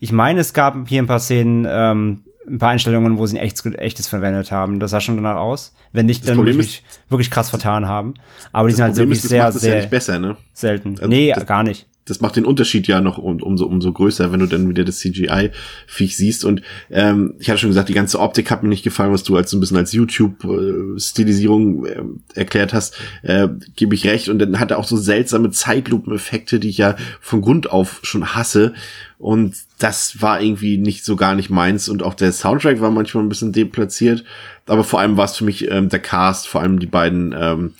[0.00, 3.44] Ich meine, es gab hier ein paar Szenen, ähm, ein paar Einstellungen, wo sie ein
[3.44, 4.80] echtes, echtes verwendet haben.
[4.80, 5.74] Das sah schon danach aus.
[5.92, 8.14] Wenn nicht, dann Problem wirklich, wirklich krass vertan haben.
[8.52, 10.36] Aber die sind halt wirklich ist, das sehr, sehr nicht besser, ne?
[10.52, 10.96] selten.
[10.96, 11.86] Also nee, das- gar nicht.
[12.04, 14.98] Das macht den Unterschied ja noch um, umso, umso größer, wenn du dann wieder das
[14.98, 16.44] CGI-Viech siehst.
[16.44, 19.36] Und ähm, ich hatte schon gesagt, die ganze Optik hat mir nicht gefallen, was du
[19.36, 22.02] als so ein bisschen als YouTube-Stilisierung äh,
[22.34, 24.28] erklärt hast, äh, gebe ich recht.
[24.28, 28.34] Und dann hat er auch so seltsame Zeitlupeneffekte, die ich ja von Grund auf schon
[28.34, 28.74] hasse.
[29.22, 31.88] Und das war irgendwie nicht so gar nicht meins.
[31.88, 34.24] Und auch der Soundtrack war manchmal ein bisschen deplatziert.
[34.66, 37.74] Aber vor allem war es für mich ähm, der Cast, vor allem die beiden ähm,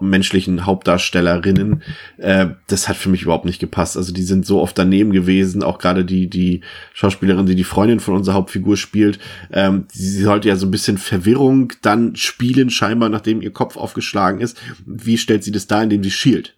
[0.00, 1.82] menschlichen Hauptdarstellerinnen,
[2.16, 3.98] äh, das hat für mich überhaupt nicht gepasst.
[3.98, 6.62] Also die sind so oft daneben gewesen, auch gerade die die
[6.94, 9.18] Schauspielerin, die die Freundin von unserer Hauptfigur spielt,
[9.52, 14.40] ähm, sie sollte ja so ein bisschen Verwirrung dann spielen, scheinbar, nachdem ihr Kopf aufgeschlagen
[14.40, 14.58] ist.
[14.86, 16.56] Wie stellt sie das dar, indem sie schielt?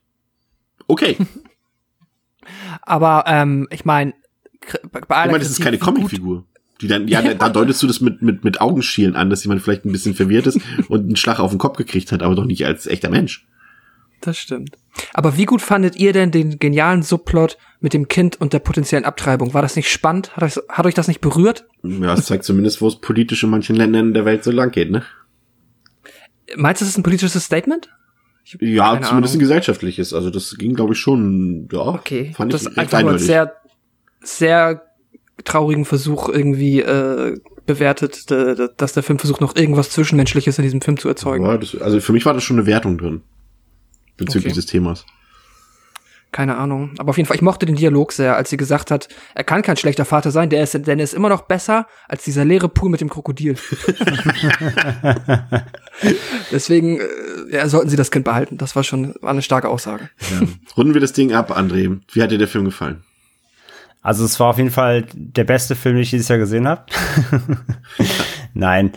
[0.86, 1.16] Okay,
[2.86, 4.14] Aber ähm, ich meine,
[4.90, 6.44] bei ich aller meine, das ist keine Comicfigur.
[6.80, 9.84] Die dann, ja, da deutest du das mit, mit, mit Augenschielen an, dass jemand vielleicht
[9.84, 12.66] ein bisschen verwirrt ist und einen Schlag auf den Kopf gekriegt hat, aber doch nicht
[12.66, 13.46] als echter Mensch.
[14.20, 14.78] Das stimmt.
[15.12, 19.04] Aber wie gut fandet ihr denn den genialen Subplot mit dem Kind und der potenziellen
[19.04, 19.52] Abtreibung?
[19.52, 20.34] War das nicht spannend?
[20.34, 21.66] Hat euch, hat euch das nicht berührt?
[21.82, 24.90] Ja, es zeigt zumindest, wo es politisch in manchen Ländern der Welt so lang geht,
[24.90, 25.02] ne?
[26.56, 27.90] Meinst du, das ist ein politisches Statement?
[28.60, 29.38] Ja, zumindest ein Ahnung.
[29.38, 30.12] gesellschaftliches.
[30.12, 33.54] Also das ging, glaube ich, schon, ja, Okay, fand das ich einfach nur sehr,
[34.22, 34.82] sehr
[35.44, 40.98] traurigen Versuch irgendwie äh, bewertet, dass der Film versucht, noch irgendwas Zwischenmenschliches in diesem Film
[40.98, 41.44] zu erzeugen.
[41.46, 43.22] ja, das, also für mich war das schon eine Wertung drin.
[44.16, 44.54] Bezüglich Okay.
[44.60, 45.06] des Themas.
[46.34, 46.90] Keine Ahnung.
[46.98, 49.62] Aber auf jeden Fall, ich mochte den Dialog sehr, als sie gesagt hat, er kann
[49.62, 52.68] kein schlechter Vater sein, der ist, denn er ist immer noch besser als dieser leere
[52.68, 53.54] Pool mit dem Krokodil.
[56.50, 57.04] Deswegen äh,
[57.52, 58.58] ja, sollten sie das Kind behalten.
[58.58, 60.10] Das war schon war eine starke Aussage.
[60.32, 60.48] Ja.
[60.76, 62.00] Runden wir das Ding ab, André.
[62.12, 63.04] Wie hat dir der Film gefallen?
[64.02, 66.84] Also es war auf jeden Fall der beste Film, den ich dieses Jahr gesehen habe.
[68.54, 68.90] Nein.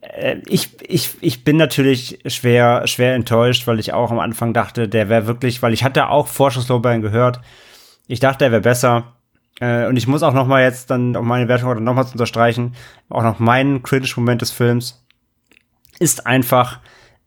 [0.00, 4.88] Äh, Ich, ich, ich bin natürlich schwer, schwer enttäuscht, weil ich auch am Anfang dachte,
[4.88, 7.40] der wäre wirklich, weil ich hatte auch Vorschusslorbeeren gehört.
[8.06, 9.14] Ich dachte, der wäre besser.
[9.60, 12.12] Äh, Und ich muss auch noch mal jetzt dann, um meine Wertung noch mal zu
[12.12, 12.74] unterstreichen,
[13.08, 15.04] auch noch meinen kritischen Moment des Films
[15.98, 16.80] ist einfach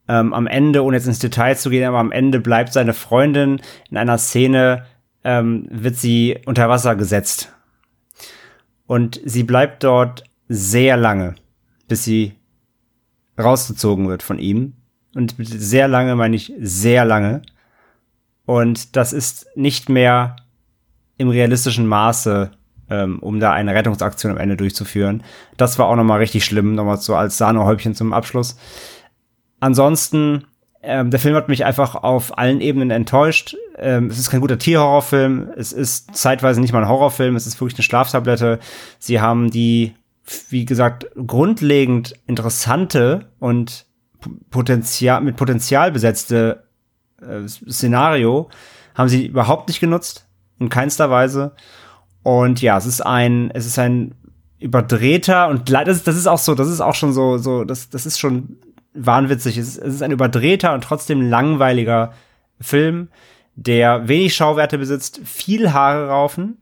[0.08, 3.62] ähm, am Ende, ohne jetzt ins Detail zu gehen, aber am Ende bleibt seine Freundin
[3.90, 4.86] in einer Szene,
[5.24, 7.54] ähm, wird sie unter Wasser gesetzt.
[8.88, 11.36] Und sie bleibt dort sehr lange,
[11.88, 12.34] bis sie
[13.42, 14.74] rausgezogen wird von ihm.
[15.14, 17.42] Und sehr lange meine ich sehr lange.
[18.46, 20.36] Und das ist nicht mehr
[21.18, 22.52] im realistischen Maße,
[22.90, 25.24] ähm, um da eine Rettungsaktion am Ende durchzuführen.
[25.58, 28.58] Das war auch nochmal richtig schlimm, nochmal so als Sahnehäubchen zum Abschluss.
[29.60, 30.46] Ansonsten,
[30.82, 33.56] ähm, der Film hat mich einfach auf allen Ebenen enttäuscht.
[33.78, 35.50] Ähm, es ist kein guter Tierhorrorfilm.
[35.56, 37.36] Es ist zeitweise nicht mal ein Horrorfilm.
[37.36, 38.60] Es ist wirklich eine Schlaftablette.
[38.98, 39.94] Sie haben die,
[40.50, 43.86] wie gesagt, grundlegend interessante und
[44.52, 46.64] Potenzial, mit Potenzial besetzte
[47.22, 48.50] äh, Szenario
[48.94, 50.28] haben sie überhaupt nicht genutzt.
[50.60, 51.54] In keinster Weise.
[52.22, 54.14] Und ja, es ist ein, es ist ein
[54.60, 57.90] überdrehter und das, ist- das ist auch so, das ist auch schon so, so, das,
[57.90, 58.58] das ist schon
[58.94, 59.58] wahnwitzig.
[59.58, 62.14] Es ist, es ist ein überdrehter und trotzdem langweiliger
[62.60, 63.08] Film,
[63.56, 66.62] der wenig Schauwerte besitzt, viel Haare raufen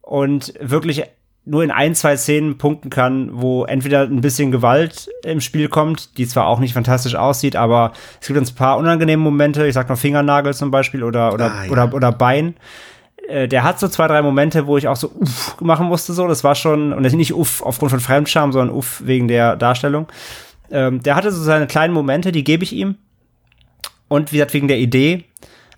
[0.00, 1.04] und wirklich
[1.46, 6.16] nur in ein, zwei Szenen punkten kann, wo entweder ein bisschen Gewalt im Spiel kommt,
[6.16, 9.74] die zwar auch nicht fantastisch aussieht, aber es gibt uns ein paar unangenehme Momente, ich
[9.74, 11.70] sag noch Fingernagel zum Beispiel oder, oder, Ah, ja.
[11.70, 12.54] oder, oder Bein.
[13.28, 16.26] Äh, Der hat so zwei, drei Momente, wo ich auch so uff machen musste, so.
[16.28, 19.56] Das war schon, und das ist nicht uff aufgrund von Fremdscham, sondern uff wegen der
[19.56, 20.06] Darstellung.
[20.70, 22.96] Ähm, der hatte so seine kleinen Momente, die gebe ich ihm.
[24.08, 25.24] Und wie gesagt, wegen der Idee.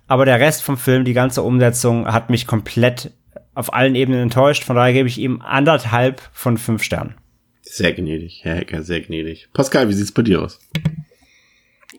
[0.07, 3.11] Aber der Rest vom Film, die ganze Umsetzung, hat mich komplett
[3.57, 4.63] auf allen Ebenen enttäuscht.
[4.63, 7.15] Von daher gebe ich ihm anderthalb von fünf Sternen.
[7.61, 9.49] Sehr gnädig, Herr Hecker, sehr gnädig.
[9.51, 10.59] Pascal, wie sieht's bei dir aus?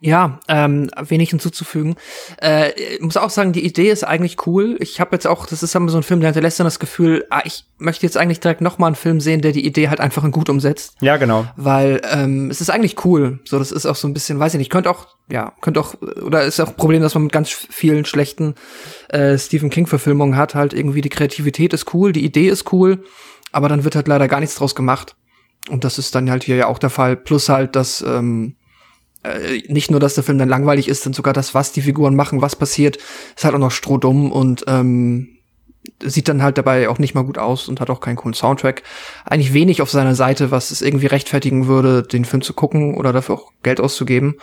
[0.00, 1.96] Ja, ähm, wenig hinzuzufügen.
[2.40, 4.76] Äh, ich muss auch sagen, die Idee ist eigentlich cool.
[4.78, 7.26] Ich habe jetzt auch, das ist aber so ein Film, der hinterlässt dann das Gefühl,
[7.30, 9.98] ah, ich möchte jetzt eigentlich direkt noch mal einen Film sehen, der die Idee halt
[9.98, 10.94] einfach in gut umsetzt.
[11.00, 11.46] Ja, genau.
[11.56, 13.40] Weil ähm, es ist eigentlich cool.
[13.44, 15.94] So, das ist auch so ein bisschen, weiß ich nicht, könnte auch, ja, könnte auch,
[16.22, 18.54] oder ist auch ein Problem, dass man mit ganz vielen schlechten
[19.08, 23.02] äh, Stephen King-Verfilmungen hat, halt irgendwie die Kreativität ist cool, die Idee ist cool,
[23.50, 25.16] aber dann wird halt leider gar nichts draus gemacht.
[25.68, 27.16] Und das ist dann halt hier ja auch der Fall.
[27.16, 28.54] Plus halt, dass ähm,
[29.22, 32.16] äh, nicht nur, dass der Film dann langweilig ist, sondern sogar das, was die Figuren
[32.16, 32.98] machen, was passiert,
[33.36, 35.38] ist halt auch noch strohdumm und ähm,
[36.02, 38.82] sieht dann halt dabei auch nicht mal gut aus und hat auch keinen coolen Soundtrack.
[39.24, 43.12] Eigentlich wenig auf seiner Seite, was es irgendwie rechtfertigen würde, den Film zu gucken oder
[43.12, 44.36] dafür auch Geld auszugeben.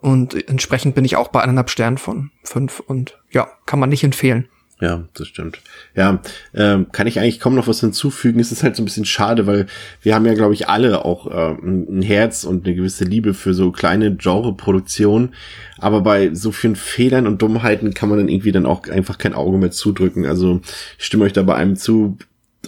[0.00, 4.04] Und entsprechend bin ich auch bei eineinhalb Sternen von fünf und ja, kann man nicht
[4.04, 4.48] empfehlen.
[4.82, 5.60] Ja, das stimmt.
[5.94, 6.20] Ja,
[6.54, 8.40] ähm, kann ich eigentlich kaum noch was hinzufügen.
[8.40, 9.66] Es ist halt so ein bisschen schade, weil
[10.02, 13.54] wir haben ja, glaube ich, alle auch äh, ein Herz und eine gewisse Liebe für
[13.54, 15.34] so kleine Genre-Produktionen.
[15.78, 19.34] Aber bei so vielen Fehlern und Dummheiten kann man dann irgendwie dann auch einfach kein
[19.34, 20.26] Auge mehr zudrücken.
[20.26, 20.60] Also
[20.98, 22.18] ich stimme euch da bei einem zu.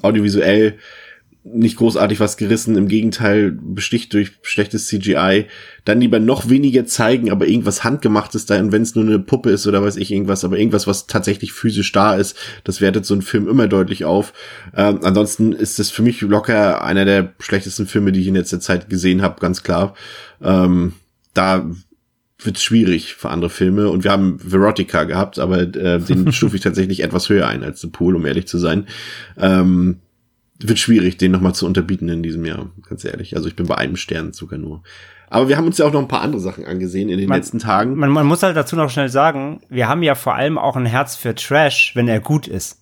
[0.03, 0.77] Audiovisuell
[1.47, 5.45] nicht großartig was gerissen, im Gegenteil besticht durch schlechtes CGI.
[5.85, 9.51] Dann lieber noch weniger zeigen, aber irgendwas handgemachtes da, und wenn es nur eine Puppe
[9.51, 13.15] ist oder weiß ich irgendwas, aber irgendwas, was tatsächlich physisch da ist, das wertet so
[13.15, 14.33] ein Film immer deutlich auf.
[14.75, 18.61] Ähm, ansonsten ist das für mich locker einer der schlechtesten Filme, die ich in letzter
[18.61, 19.95] Zeit gesehen habe, ganz klar.
[20.43, 20.95] Ähm,
[21.35, 21.71] da
[22.39, 26.63] wird schwierig für andere Filme und wir haben Verotica gehabt, aber äh, den stufe ich
[26.63, 28.87] tatsächlich etwas höher ein als The Pool, um ehrlich zu sein.
[29.39, 30.01] Ähm,
[30.61, 33.37] wird schwierig, den nochmal zu unterbieten in diesem Jahr, ganz ehrlich.
[33.37, 34.83] Also ich bin bei einem Stern sogar nur.
[35.29, 37.39] Aber wir haben uns ja auch noch ein paar andere Sachen angesehen in den Man-
[37.39, 37.97] letzten Tagen.
[37.97, 40.87] Man, man muss halt dazu noch schnell sagen, wir haben ja vor allem auch ein
[40.87, 42.79] Herz für Trash, wenn er gut ist.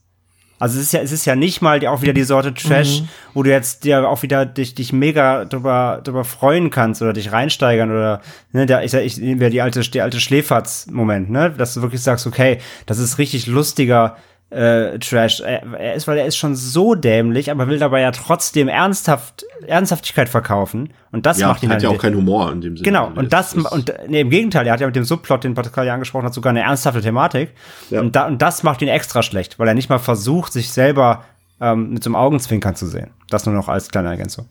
[0.58, 3.00] Also es ist ja, es ist ja nicht mal die, auch wieder die Sorte Trash,
[3.00, 3.08] Mhm.
[3.34, 7.32] wo du jetzt dir auch wieder dich, dich mega drüber, drüber freuen kannst oder dich
[7.32, 8.20] reinsteigern oder,
[8.52, 12.02] ne, da, ich, ich nehme ja die alte, die alte Schläferz-Moment, ne, dass du wirklich
[12.02, 14.16] sagst, okay, das ist richtig lustiger,
[14.52, 15.40] äh, Trash.
[15.40, 19.44] Er, er ist, weil er ist schon so dämlich, aber will dabei ja trotzdem ernsthaft,
[19.66, 20.92] Ernsthaftigkeit verkaufen.
[21.10, 22.84] Und das Ja, macht ihn hat ja dann- auch keinen Humor in dem Sinne.
[22.84, 25.54] Genau, Also und das, und nee, im Gegenteil, er hat ja mit dem Subplot, den
[25.54, 27.50] Pascal ja angesprochen hat, sogar eine ernsthafte Thematik.
[27.90, 28.00] Ja.
[28.00, 31.24] Und, da, und das macht ihn extra schlecht, weil er nicht mal versucht, sich selber
[31.60, 33.10] ähm, mit so einem Augenzwinkern zu sehen.
[33.30, 34.46] Das nur noch als kleine Ergänzung.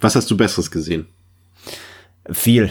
[0.00, 1.06] Was hast du Besseres gesehen?
[2.30, 2.70] Viel.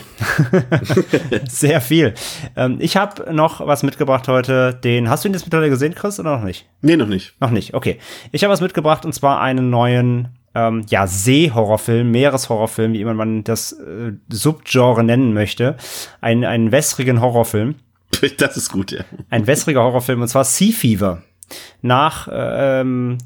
[1.50, 2.14] Sehr viel.
[2.56, 6.20] Ähm, ich habe noch was mitgebracht heute, den, hast du ihn jetzt mittlerweile gesehen, Chris,
[6.20, 6.68] oder noch nicht?
[6.82, 7.34] Nee, noch nicht.
[7.42, 7.98] Noch nicht, okay.
[8.32, 13.44] Ich habe was mitgebracht und zwar einen neuen, ähm, ja, Seehorrorfilm, Meereshorrorfilm, wie immer man
[13.44, 15.78] das äh, Subgenre nennen möchte.
[16.22, 17.76] Ein, einen wässrigen Horrorfilm.
[18.38, 19.02] Das ist gut, ja.
[19.30, 21.24] Ein wässriger Horrorfilm und zwar Sea Fever.
[21.82, 23.18] Nach, äh, ähm,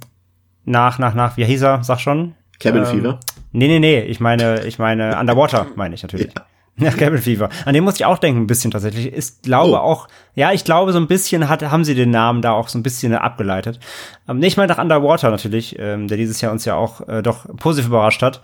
[0.66, 1.84] nach, nach, nach, wie hieß er?
[1.84, 2.36] Sag schon.
[2.60, 3.20] Cabin Ähm, Fever.
[3.54, 6.32] Nee, nee, nee, ich meine, ich meine Underwater, meine ich natürlich.
[6.78, 7.50] Ja, Cabin Fever.
[7.66, 9.14] An den musste ich auch denken, ein bisschen tatsächlich.
[9.14, 9.78] Ist, glaube Oh.
[9.78, 12.80] auch, ja, ich glaube, so ein bisschen hat, haben sie den Namen da auch so
[12.80, 13.80] ein bisschen abgeleitet.
[14.28, 17.22] Ähm, nee, ich meine nach Underwater natürlich, ähm, der dieses Jahr uns ja auch äh,
[17.22, 18.42] doch positiv überrascht hat.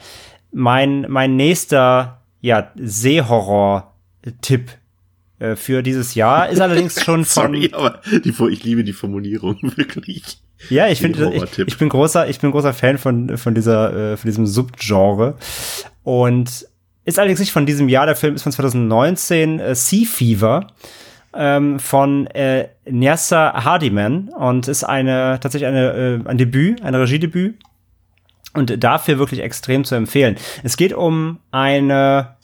[0.51, 4.69] Mein, mein nächster, ja, Seehorror-Tipp
[5.39, 7.53] äh, für dieses Jahr ist allerdings schon von.
[7.53, 10.39] Sorry, aber die, ich liebe die Formulierung wirklich.
[10.69, 14.17] Ja, ich finde, ich, ich bin großer, ich bin großer Fan von von dieser, äh,
[14.17, 15.35] von diesem Subgenre
[16.03, 16.67] und
[17.05, 18.05] ist allerdings nicht von diesem Jahr.
[18.05, 20.67] Der Film ist von 2019, äh, Sea Fever
[21.33, 27.57] ähm, von äh, Nyasa Hardiman und ist eine tatsächlich eine äh, ein Debüt, ein Regiedebüt
[28.53, 30.35] und dafür wirklich extrem zu empfehlen.
[30.63, 32.35] Es geht um eine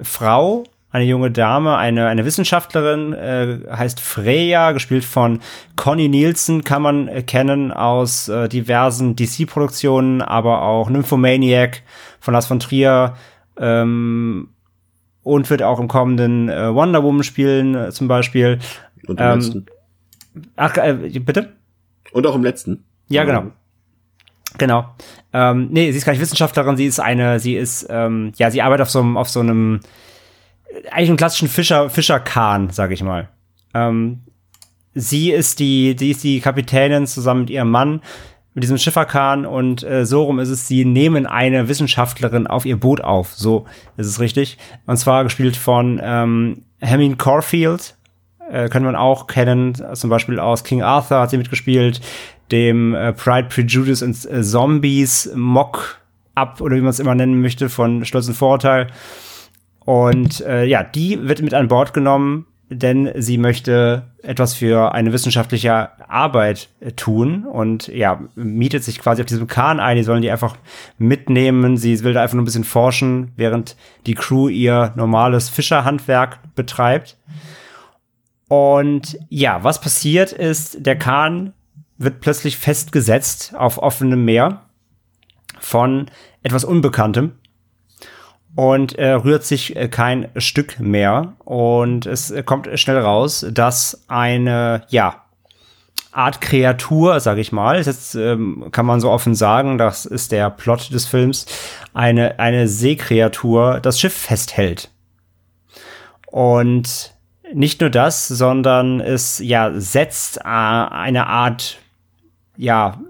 [0.00, 5.40] Frau, eine junge Dame, eine, eine Wissenschaftlerin, äh, heißt Freya, gespielt von
[5.76, 11.82] Connie Nielsen, kann man äh, kennen aus äh, diversen DC-Produktionen, aber auch Nymphomaniac
[12.18, 13.14] von Lars von Trier
[13.56, 14.48] ähm,
[15.22, 18.58] und wird auch im kommenden äh, Wonder Woman spielen, äh, zum Beispiel.
[19.06, 19.66] Und im Ähm, letzten.
[20.56, 21.52] Ach, äh, bitte?
[22.12, 22.84] Und auch im letzten.
[23.08, 23.50] Ja, genau.
[24.58, 24.86] Genau.
[25.32, 28.62] Ähm, nee, sie ist gar nicht Wissenschaftlerin, sie ist eine, sie ist, ähm, ja, sie
[28.62, 29.80] arbeitet auf so einem, auf so einem,
[30.90, 33.28] eigentlich einem klassischen Fischer, Fischerkahn, sag ich mal.
[33.74, 34.20] Ähm,
[34.94, 38.00] sie ist die, sie ist die Kapitänin zusammen mit ihrem Mann
[38.54, 42.78] mit diesem Schifferkahn und äh, so rum ist es, sie nehmen eine Wissenschaftlerin auf ihr
[42.78, 43.32] Boot auf.
[43.34, 44.58] So ist es richtig.
[44.86, 47.96] Und zwar gespielt von ähm, Hermine Corfield,
[48.50, 52.00] äh, können man auch kennen, zum Beispiel aus King Arthur hat sie mitgespielt,
[52.50, 57.68] dem äh, Pride, Prejudice und äh, Zombies Mock-up oder wie man es immer nennen möchte
[57.68, 58.88] von Stolz und Vorurteil.
[59.84, 65.12] Und äh, ja, die wird mit an Bord genommen, denn sie möchte etwas für eine
[65.12, 69.96] wissenschaftliche Arbeit äh, tun und ja, mietet sich quasi auf diesem Kahn ein.
[69.96, 70.56] Die sollen die einfach
[70.98, 71.76] mitnehmen.
[71.76, 77.16] Sie will da einfach nur ein bisschen forschen, während die Crew ihr normales Fischerhandwerk betreibt.
[78.46, 81.52] Und ja, was passiert ist, der Kahn
[81.98, 84.62] wird plötzlich festgesetzt auf offenem Meer
[85.58, 86.06] von
[86.42, 87.32] etwas Unbekanntem
[88.56, 91.34] und äh, rührt sich äh, kein Stück mehr.
[91.44, 95.22] Und es äh, kommt schnell raus, dass eine, ja,
[96.12, 100.50] Art Kreatur, sag ich mal, das ähm, kann man so offen sagen, das ist der
[100.50, 101.46] Plot des Films,
[101.94, 104.90] eine, eine Seekreatur das Schiff festhält.
[106.26, 107.14] Und
[107.52, 111.78] nicht nur das, sondern es ja setzt äh, eine Art
[112.56, 113.00] ja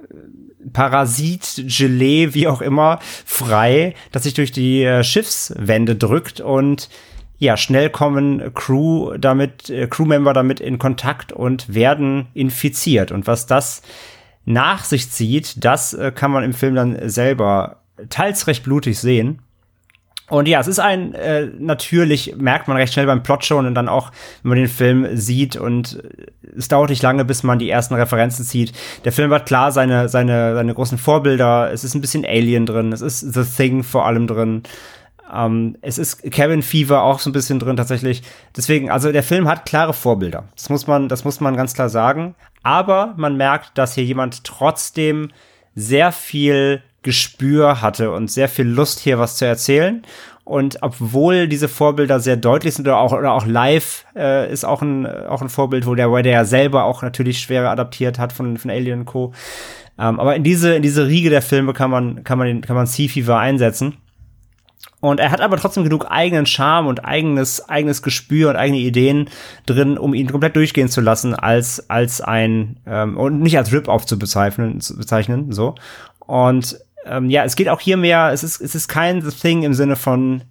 [0.73, 6.89] Parasit, Gelee, wie auch immer, frei, das sich durch die äh, Schiffswände drückt und
[7.39, 13.13] ja, schnell kommen Crew damit, äh, Crewmember damit in Kontakt und werden infiziert.
[13.13, 13.83] Und was das
[14.45, 19.41] nach sich zieht, das äh, kann man im Film dann selber teils recht blutig sehen.
[20.31, 23.75] Und ja, es ist ein, äh, natürlich merkt man recht schnell beim Plot schon und
[23.75, 24.13] dann auch,
[24.43, 26.01] wenn man den Film sieht und
[26.57, 28.73] es dauert nicht lange, bis man die ersten Referenzen zieht.
[29.05, 31.73] Der Film hat klar seine, seine, seine großen Vorbilder.
[31.73, 32.93] Es ist ein bisschen Alien drin.
[32.93, 34.63] Es ist The Thing vor allem drin.
[35.33, 38.23] Ähm, es ist Cabin Fever auch so ein bisschen drin tatsächlich.
[38.57, 40.45] Deswegen, also der Film hat klare Vorbilder.
[40.55, 42.35] Das muss man, das muss man ganz klar sagen.
[42.63, 45.31] Aber man merkt, dass hier jemand trotzdem
[45.75, 50.03] sehr viel Gespür hatte und sehr viel Lust hier was zu erzählen.
[50.45, 54.83] Und obwohl diese Vorbilder sehr deutlich sind oder auch, oder auch live äh, ist auch
[54.83, 58.57] ein, auch ein Vorbild, wo der, der ja selber auch natürlich schwerer adaptiert hat von,
[58.57, 59.33] von Alien Co.
[59.99, 62.75] Ähm, aber in diese, in diese Riege der Filme kann man, kann man, den, kann
[62.75, 63.99] man Sea Fever einsetzen.
[65.01, 69.31] Und er hat aber trotzdem genug eigenen Charme und eigenes, eigenes Gespür und eigene Ideen
[69.67, 74.05] drin, um ihn komplett durchgehen zu lassen, als, als ein, ähm, und nicht als Rip-Off
[74.05, 75.75] zu bezeichnen, zu bezeichnen, so.
[76.27, 76.79] Und
[77.11, 79.75] ähm, ja, es geht auch hier mehr, es ist, es ist kein The Thing im
[79.75, 80.43] Sinne von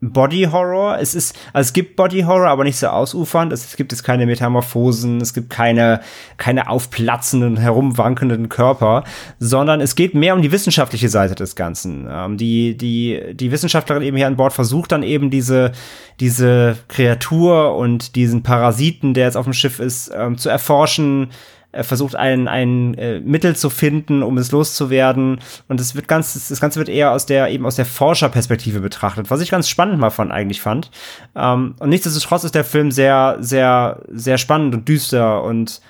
[0.00, 0.98] Body Horror.
[1.00, 3.52] Es ist, also es gibt Body Horror, aber nicht so ausufernd.
[3.52, 6.00] Es gibt jetzt keine Metamorphosen, es gibt keine,
[6.36, 9.02] keine aufplatzenden, herumwankenden Körper,
[9.40, 12.06] sondern es geht mehr um die wissenschaftliche Seite des Ganzen.
[12.08, 15.72] Ähm, die, die, die Wissenschaftlerin eben hier an Bord versucht dann eben diese,
[16.20, 21.32] diese Kreatur und diesen Parasiten, der jetzt auf dem Schiff ist, ähm, zu erforschen, er
[21.72, 25.40] versucht ein, ein äh, Mittel zu finden, um es loszuwerden.
[25.68, 29.30] Und es wird ganz, das Ganze wird eher aus der, eben aus der Forscherperspektive betrachtet,
[29.30, 30.90] was ich ganz spannend mal von eigentlich fand.
[31.36, 35.80] Ähm, und nichtsdestotrotz ist der Film sehr, sehr, sehr spannend und düster und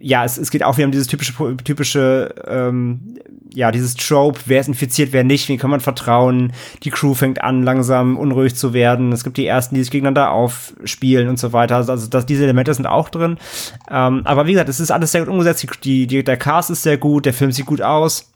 [0.00, 3.18] ja, es, es geht auch wieder um dieses typische, typische, ähm,
[3.54, 6.52] ja, dieses Trope, wer ist infiziert, wer nicht, wie kann man vertrauen.
[6.82, 9.12] Die Crew fängt an, langsam unruhig zu werden.
[9.12, 11.76] Es gibt die ersten, die sich gegeneinander aufspielen und so weiter.
[11.76, 13.38] Also, also das, diese Elemente sind auch drin.
[13.90, 15.66] Ähm, aber wie gesagt, es ist alles sehr gut umgesetzt.
[15.84, 18.32] Die, die, der Cast ist sehr gut, der Film sieht gut aus.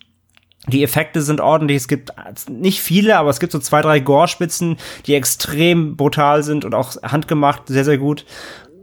[0.68, 1.78] Die Effekte sind ordentlich.
[1.78, 2.12] Es gibt
[2.48, 6.94] nicht viele, aber es gibt so zwei, drei Gore-Spitzen, die extrem brutal sind und auch
[7.02, 8.26] handgemacht, sehr, sehr gut.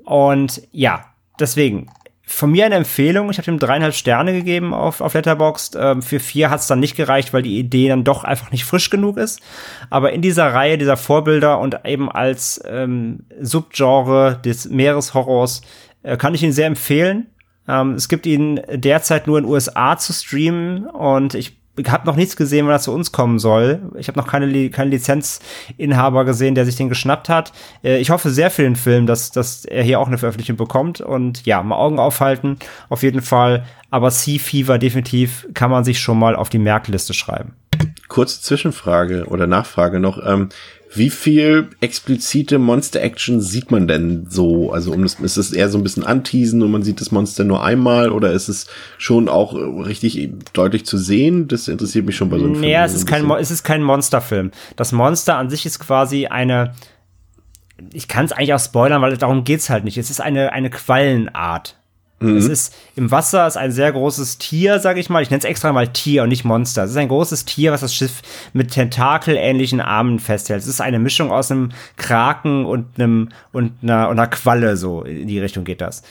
[0.04, 1.06] Und ja,
[1.40, 1.88] deswegen,
[2.26, 3.30] von mir eine Empfehlung.
[3.30, 5.78] Ich habe ihm dreieinhalb Sterne gegeben auf, auf Letterboxd.
[5.80, 8.66] Ähm, für vier hat es dann nicht gereicht, weil die Idee dann doch einfach nicht
[8.66, 9.42] frisch genug ist.
[9.90, 15.62] Aber in dieser Reihe dieser Vorbilder und eben als ähm, Subgenre des Meereshorrors
[16.04, 17.28] äh, kann ich ihn sehr empfehlen.
[17.68, 21.58] Ähm, es gibt ihn derzeit nur in USA zu streamen und ich
[21.88, 23.82] habe noch nichts gesehen, wenn das zu uns kommen soll.
[23.98, 27.52] Ich habe noch keine, keine Lizenzinhaber gesehen, der sich den geschnappt hat.
[27.84, 31.02] Äh, ich hoffe sehr für den Film, dass, dass er hier auch eine Veröffentlichung bekommt.
[31.02, 32.58] Und ja, mal Augen aufhalten,
[32.90, 33.66] auf jeden Fall.
[33.92, 37.54] Aber Sea Fever definitiv kann man sich schon mal auf die Merkliste schreiben.
[38.08, 40.20] Kurze Zwischenfrage oder Nachfrage noch.
[40.26, 40.50] Ähm,
[40.94, 44.72] wie viel explizite Monster-Action sieht man denn so?
[44.72, 47.44] Also um das, ist es eher so ein bisschen anteasen und man sieht das Monster
[47.44, 48.68] nur einmal oder ist es
[48.98, 51.48] schon auch richtig deutlich zu sehen?
[51.48, 52.70] Das interessiert mich schon bei so einem Film.
[52.70, 54.52] Ja, es ist kein, es ist kein Monsterfilm.
[54.76, 56.74] Das Monster an sich ist quasi eine,
[57.94, 59.98] ich kann es eigentlich auch spoilern, weil darum geht's halt nicht.
[59.98, 61.78] Es ist eine, eine Quallenart.
[62.26, 62.38] Mhm.
[62.38, 65.22] Es ist im Wasser ist ein sehr großes Tier, sage ich mal.
[65.22, 66.84] Ich nenne es extra mal Tier und nicht Monster.
[66.84, 68.22] Es ist ein großes Tier, was das Schiff
[68.54, 70.62] mit tentakelähnlichen Armen festhält.
[70.62, 75.04] Es ist eine Mischung aus einem Kraken und einem und einer, und einer Qualle so
[75.04, 76.04] in die Richtung geht das.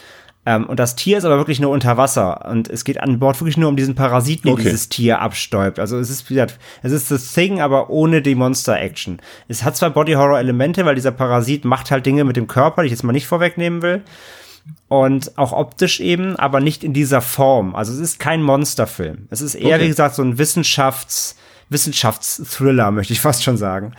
[0.47, 3.41] Ähm, und das Tier ist aber wirklich nur unter Wasser und es geht an Bord
[3.41, 4.63] wirklich nur um diesen Parasiten, okay.
[4.63, 5.79] den dieses Tier abstäubt.
[5.79, 9.21] Also es ist wie gesagt, es ist das Thing, aber ohne die Monster-Action.
[9.49, 12.93] Es hat zwar Body-Horror-Elemente, weil dieser Parasit macht halt Dinge mit dem Körper, die ich
[12.93, 14.03] jetzt mal nicht vorwegnehmen will
[14.89, 17.75] und auch optisch eben, aber nicht in dieser Form.
[17.75, 19.27] Also es ist kein Monsterfilm.
[19.31, 19.85] Es ist eher, okay.
[19.85, 21.37] wie gesagt, so ein Wissenschafts,
[21.69, 23.95] Wissenschaftsthriller, möchte ich fast schon sagen.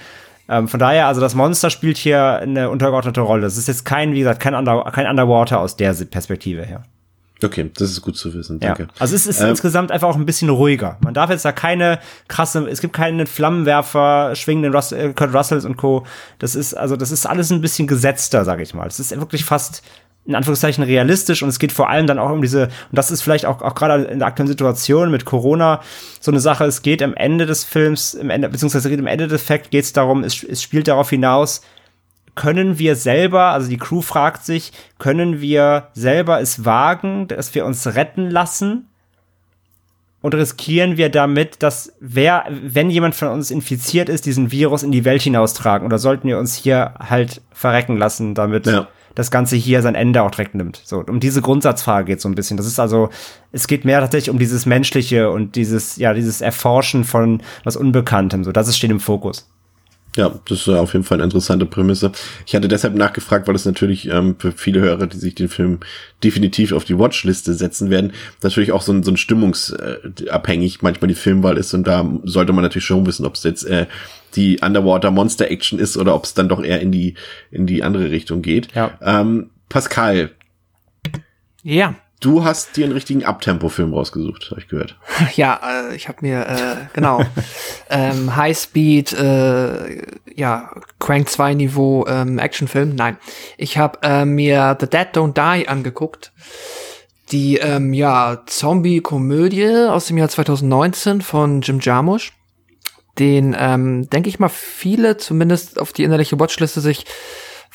[0.48, 3.42] Ähm, von daher, also das Monster spielt hier eine untergeordnete Rolle.
[3.44, 6.84] Das ist jetzt kein, wie gesagt, kein, Under kein Underwater aus der Perspektive her.
[7.44, 8.60] Okay, das ist gut zu wissen.
[8.60, 8.84] Danke.
[8.84, 8.90] Ja.
[8.98, 10.98] Also es ist ähm, insgesamt einfach auch ein bisschen ruhiger.
[11.02, 15.66] Man darf jetzt da keine krasse, es gibt keine Flammenwerfer, schwingenden Rus äh, Kurt Russells
[15.66, 16.06] und Co.
[16.40, 18.88] Das ist, also das ist alles ein bisschen gesetzter, sag ich mal.
[18.88, 19.84] Es ist wirklich fast
[20.26, 23.22] in Anführungszeichen realistisch und es geht vor allem dann auch um diese, und das ist
[23.22, 25.82] vielleicht auch, auch gerade in der aktuellen Situation mit Corona
[26.20, 29.84] so eine Sache, es geht am Ende des Films, im Ende, beziehungsweise im Endeffekt geht
[29.84, 31.62] es darum, es, es spielt darauf hinaus,
[32.34, 37.66] können wir selber, also die Crew fragt sich, können wir selber es wagen, dass wir
[37.66, 38.90] uns retten lassen?
[40.22, 44.92] Und riskieren wir damit, dass wer, wenn jemand von uns infiziert ist, diesen Virus in
[44.92, 45.86] die Welt hinaustragen?
[45.86, 48.66] Oder sollten wir uns hier halt verrecken lassen damit?
[48.66, 50.82] Ja das Ganze hier sein Ende auch direkt nimmt.
[50.84, 52.58] So, um diese Grundsatzfrage geht so ein bisschen.
[52.58, 53.10] Das ist also,
[53.52, 58.44] es geht mehr tatsächlich um dieses Menschliche und dieses, ja, dieses Erforschen von was Unbekanntem.
[58.44, 59.50] So, das steht im Fokus.
[60.16, 62.12] Ja, das ist auf jeden Fall eine interessante Prämisse.
[62.46, 65.80] Ich hatte deshalb nachgefragt, weil es natürlich ähm, für viele Hörer, die sich den Film
[66.24, 71.16] definitiv auf die Watchliste setzen werden, natürlich auch so ein, so ein stimmungsabhängig manchmal die
[71.16, 73.88] Filmwahl ist und da sollte man natürlich schon wissen, ob es jetzt äh,
[74.36, 77.16] die Underwater Monster Action ist oder ob es dann doch eher in die
[77.52, 78.74] in die andere Richtung geht.
[78.74, 78.98] Ja.
[79.02, 80.32] Ähm, Pascal.
[81.64, 81.96] Ja.
[82.22, 84.98] Du hast dir einen richtigen Abtempo-Film rausgesucht, habe ich gehört.
[85.36, 85.60] Ja,
[85.90, 87.22] äh, ich habe mir, äh, genau,
[87.90, 90.02] ähm, Highspeed, äh,
[90.34, 92.96] ja, Crank 2 Niveau ähm, Actionfilm.
[92.96, 93.18] Nein,
[93.58, 96.32] ich habe äh, mir The Dead Don't Die angeguckt.
[97.32, 102.34] Die, ähm, ja, Zombie-Komödie aus dem Jahr 2019 von Jim Jarmusch.
[103.18, 107.06] Den, ähm, denke ich mal, viele zumindest auf die innerliche Watchliste sich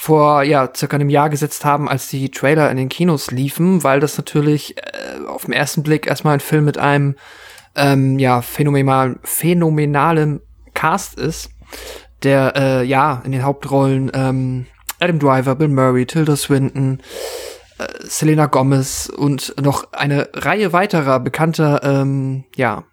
[0.00, 4.00] vor ja circa einem Jahr gesetzt haben, als die Trailer in den Kinos liefen, weil
[4.00, 7.16] das natürlich äh, auf den ersten Blick erstmal ein Film mit einem
[7.76, 10.40] ähm, ja phänomenal, phänomenalen
[10.72, 11.50] Cast ist.
[12.22, 14.64] der äh, ja in den Hauptrollen ähm,
[15.00, 17.02] Adam Driver, Bill Murray, Tilda Swinton,
[17.76, 22.84] äh, Selena Gomez und noch eine Reihe weiterer bekannter ähm, ja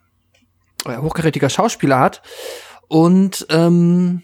[0.86, 2.22] äh, hochkarätiger Schauspieler hat
[2.89, 4.24] und ähm,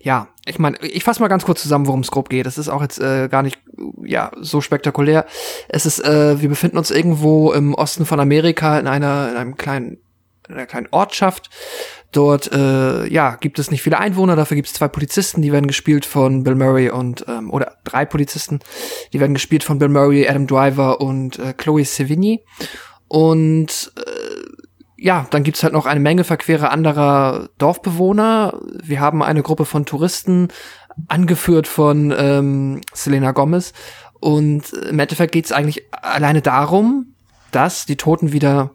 [0.00, 2.46] ja, ich meine, ich fasse mal ganz kurz zusammen, worum es grob geht.
[2.46, 3.58] Das ist auch jetzt äh, gar nicht
[4.04, 5.26] ja so spektakulär.
[5.68, 9.56] Es ist, äh, wir befinden uns irgendwo im Osten von Amerika in einer in einem
[9.56, 9.98] kleinen
[10.48, 11.48] in einer kleinen Ortschaft.
[12.10, 14.34] Dort äh, ja gibt es nicht viele Einwohner.
[14.34, 18.04] Dafür gibt es zwei Polizisten, die werden gespielt von Bill Murray und ähm, oder drei
[18.04, 18.58] Polizisten,
[19.12, 22.44] die werden gespielt von Bill Murray, Adam Driver und äh, Chloe Sevigny.
[23.06, 24.02] Und äh,
[25.02, 28.60] ja, dann gibt's halt noch eine Menge verquere anderer Dorfbewohner.
[28.84, 30.48] Wir haben eine Gruppe von Touristen,
[31.08, 33.72] angeführt von ähm, Selena Gomez.
[34.20, 37.14] Und im Endeffekt geht's eigentlich alleine darum,
[37.50, 38.70] dass die Toten wieder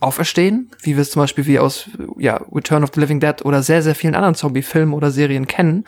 [0.00, 3.62] auferstehen, wie wir es zum Beispiel wie aus ja, Return of the Living Dead oder
[3.62, 5.84] sehr, sehr vielen anderen Zombie-Filmen oder Serien kennen,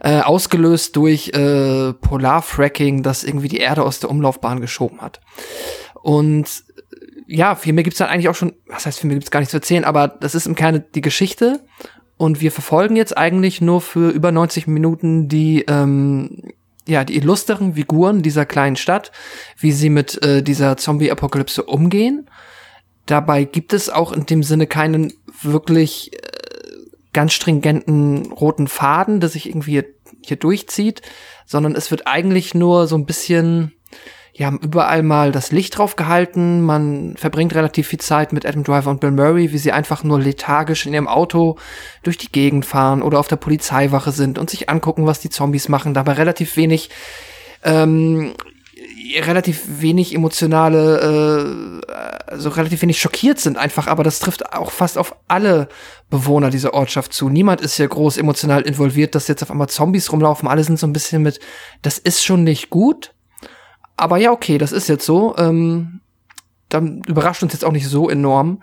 [0.00, 5.20] äh, ausgelöst durch äh, Polarfracking, das irgendwie die Erde aus der Umlaufbahn geschoben hat.
[6.02, 6.64] Und
[7.30, 9.50] ja, viel mehr gibt's dann eigentlich auch schon, was heißt, viel mehr gibt's gar nicht
[9.50, 11.60] zu erzählen, aber das ist im Kern die Geschichte.
[12.16, 16.52] Und wir verfolgen jetzt eigentlich nur für über 90 Minuten die, ähm,
[16.86, 19.12] ja, die illustren Figuren dieser kleinen Stadt,
[19.56, 22.28] wie sie mit äh, dieser Zombie-Apokalypse umgehen.
[23.06, 26.18] Dabei gibt es auch in dem Sinne keinen wirklich äh,
[27.12, 29.86] ganz stringenten roten Faden, der sich irgendwie hier,
[30.22, 31.00] hier durchzieht,
[31.46, 33.72] sondern es wird eigentlich nur so ein bisschen
[34.40, 36.62] die haben überall mal das Licht drauf gehalten.
[36.62, 40.18] Man verbringt relativ viel Zeit mit Adam Driver und Bill Murray, wie sie einfach nur
[40.18, 41.58] lethargisch in ihrem Auto
[42.02, 45.68] durch die Gegend fahren oder auf der Polizeiwache sind und sich angucken, was die Zombies
[45.68, 45.92] machen.
[45.92, 46.88] Dabei relativ wenig,
[47.64, 48.32] ähm,
[49.14, 53.88] relativ wenig emotionale, äh, also relativ wenig schockiert sind einfach.
[53.88, 55.68] Aber das trifft auch fast auf alle
[56.08, 57.28] Bewohner dieser Ortschaft zu.
[57.28, 60.48] Niemand ist hier groß emotional involviert, dass jetzt auf einmal Zombies rumlaufen.
[60.48, 61.40] Alle sind so ein bisschen mit,
[61.82, 63.12] das ist schon nicht gut
[64.00, 65.36] aber ja, okay, das ist jetzt so.
[65.36, 66.00] Ähm,
[66.68, 68.62] dann überrascht uns jetzt auch nicht so enorm.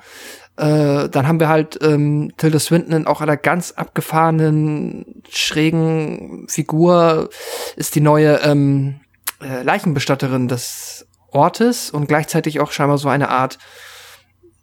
[0.56, 7.30] Äh, dann haben wir halt ähm, Tilda Swinton in auch einer ganz abgefahrenen, schrägen Figur,
[7.76, 9.00] ist die neue ähm,
[9.42, 13.60] äh, Leichenbestatterin des Ortes und gleichzeitig auch scheinbar so eine Art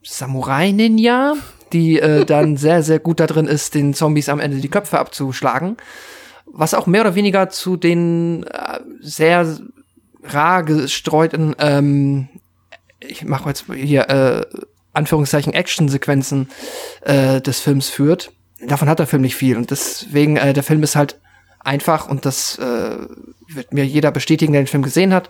[0.03, 1.35] Samurai-Ninja,
[1.73, 4.99] die äh, dann sehr, sehr gut da drin ist, den Zombies am Ende die Köpfe
[4.99, 5.77] abzuschlagen.
[6.47, 9.59] Was auch mehr oder weniger zu den äh, sehr
[10.25, 12.29] rar gestreuten, ähm,
[13.01, 14.47] ich mache jetzt hier äh,
[14.93, 16.49] Anführungszeichen Action-Sequenzen
[17.03, 18.33] äh, des Films führt.
[18.61, 21.21] Davon hat der Film nicht viel und deswegen äh, der Film ist halt
[21.61, 22.99] einfach und das äh,
[23.49, 25.29] wird mir jeder bestätigen, der den Film gesehen hat.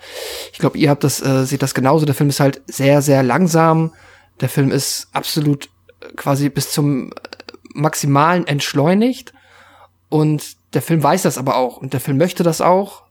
[0.53, 2.07] Ich glaube, ihr habt das äh, seht das genauso.
[2.07, 3.93] Der Film ist halt sehr sehr langsam.
[4.41, 5.67] Der Film ist absolut
[6.01, 7.15] äh, quasi bis zum äh,
[7.75, 9.33] maximalen entschleunigt
[10.09, 13.04] und der Film weiß das aber auch und der Film möchte das auch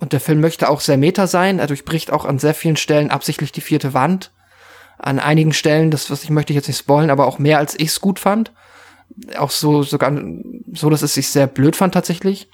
[0.00, 1.58] und der Film möchte auch sehr meta sein.
[1.58, 4.32] Er durchbricht auch an sehr vielen Stellen absichtlich die vierte Wand.
[4.98, 7.74] An einigen Stellen, das was ich möchte ich jetzt nicht spoilen, aber auch mehr als
[7.78, 8.52] ich es gut fand.
[9.36, 10.12] Auch so sogar
[10.72, 12.48] so, dass es sich sehr blöd fand tatsächlich.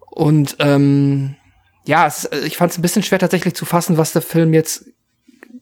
[0.00, 1.36] Und ähm,
[1.84, 4.86] ja, es, ich fand es ein bisschen schwer tatsächlich zu fassen, was der Film jetzt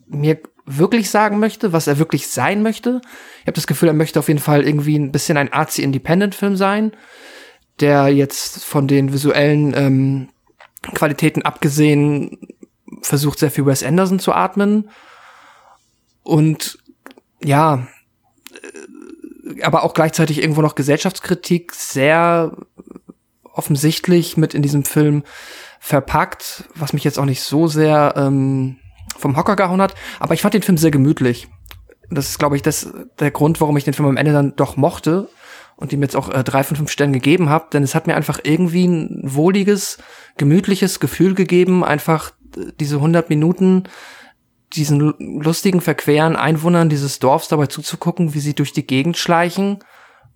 [0.07, 3.01] mir wirklich sagen möchte, was er wirklich sein möchte.
[3.41, 6.93] Ich habe das Gefühl, er möchte auf jeden Fall irgendwie ein bisschen ein Artsy-Independent-Film sein,
[7.81, 10.29] der jetzt von den visuellen ähm,
[10.83, 12.39] Qualitäten abgesehen
[13.03, 14.91] versucht sehr viel Wes Anderson zu atmen.
[16.23, 16.79] Und
[17.43, 17.87] ja,
[18.53, 22.57] äh, aber auch gleichzeitig irgendwo noch Gesellschaftskritik sehr
[23.45, 25.25] offensichtlich mit in diesem Film
[25.81, 28.77] verpackt, was mich jetzt auch nicht so sehr ähm,
[29.17, 29.95] vom Hocker gehauen hat.
[30.21, 31.49] Aber ich fand den Film sehr gemütlich.
[32.11, 34.77] Das ist, glaube ich, das, der Grund, warum ich den Film am Ende dann doch
[34.77, 35.29] mochte
[35.79, 38.17] und ihm jetzt auch äh, drei von fünf Sternen gegeben habe, denn es hat mir
[38.17, 39.99] einfach irgendwie ein wohliges,
[40.37, 43.85] gemütliches Gefühl gegeben, einfach äh, diese 100 Minuten
[44.75, 49.79] diesen lustigen, verqueren Einwohnern dieses Dorfs dabei zuzugucken, wie sie durch die Gegend schleichen,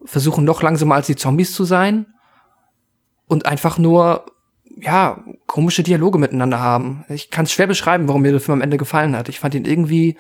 [0.05, 2.07] versuchen noch langsamer als die Zombies zu sein
[3.27, 4.25] und einfach nur,
[4.77, 7.05] ja, komische Dialoge miteinander haben.
[7.09, 9.29] Ich kann es schwer beschreiben, warum mir der Film am Ende gefallen hat.
[9.29, 10.17] Ich fand ihn irgendwie,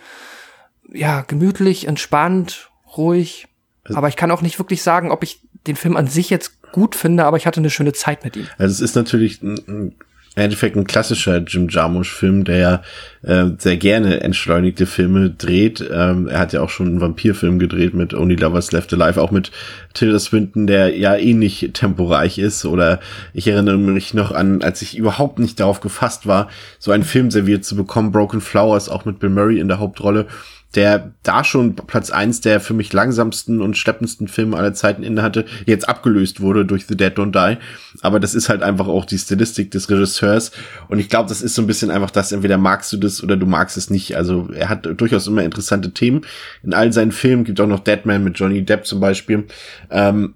[0.92, 3.46] ja, gemütlich, entspannt, ruhig,
[3.85, 6.62] also, aber ich kann auch nicht wirklich sagen, ob ich den Film an sich jetzt
[6.72, 8.47] gut finde, aber ich hatte eine schöne Zeit mit ihm.
[8.59, 9.95] Also es ist natürlich ein, ein
[10.35, 12.83] im Endeffekt ein klassischer Jim Jarmusch-Film, der ja
[13.22, 15.87] äh, sehr gerne entschleunigte Filme dreht.
[15.93, 19.30] Ähm, er hat ja auch schon einen Vampirfilm gedreht mit Only Lovers Left Alive, auch
[19.30, 19.51] mit
[19.93, 22.64] Tilda Swinton, der ja ähnlich temporeich ist.
[22.64, 23.01] Oder
[23.35, 27.30] ich erinnere mich noch an, als ich überhaupt nicht darauf gefasst war, so einen Film
[27.30, 30.28] serviert zu bekommen, Broken Flowers, auch mit Bill Murray in der Hauptrolle
[30.74, 35.22] der da schon Platz eins der für mich langsamsten und schleppendsten Filme aller Zeiten inne
[35.22, 37.58] hatte, jetzt abgelöst wurde durch The Dead Don't Die.
[38.00, 40.52] Aber das ist halt einfach auch die Stilistik des Regisseurs.
[40.88, 43.36] Und ich glaube, das ist so ein bisschen einfach das, entweder magst du das oder
[43.36, 44.16] du magst es nicht.
[44.16, 46.22] Also er hat durchaus immer interessante Themen
[46.62, 47.44] in all seinen Filmen.
[47.44, 49.46] Gibt auch noch Deadman mit Johnny Depp zum Beispiel.
[49.90, 50.34] Ähm,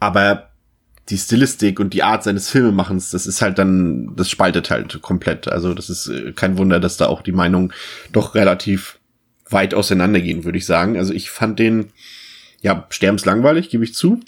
[0.00, 0.50] aber
[1.10, 5.48] die Stilistik und die Art seines Filmemachens, das ist halt dann, das spaltet halt komplett.
[5.48, 7.72] Also das ist äh, kein Wunder, dass da auch die Meinungen
[8.12, 8.98] doch relativ
[9.48, 10.96] weit auseinandergehen, würde ich sagen.
[10.96, 11.86] Also ich fand den,
[12.62, 14.20] ja, sterbenslangweilig, gebe ich zu.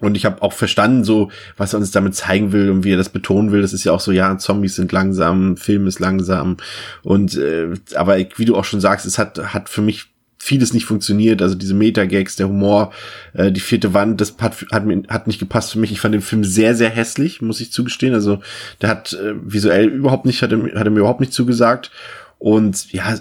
[0.00, 2.96] Und ich habe auch verstanden, so was er uns damit zeigen will und wie er
[2.96, 3.62] das betonen will.
[3.62, 6.56] Das ist ja auch so, ja, Zombies sind langsam, Film ist langsam.
[7.02, 10.14] Und äh, aber wie du auch schon sagst, es hat hat für mich
[10.44, 11.40] vieles nicht funktioniert.
[11.40, 12.92] Also diese Meta-Gags, der Humor,
[13.32, 15.90] äh, die vierte Wand, das hat, hat, mir, hat nicht gepasst für mich.
[15.90, 18.14] Ich fand den Film sehr, sehr hässlich, muss ich zugestehen.
[18.14, 18.40] Also
[18.82, 21.90] der hat äh, visuell überhaupt nicht, hat er, hat er mir überhaupt nicht zugesagt.
[22.38, 23.18] Und ja,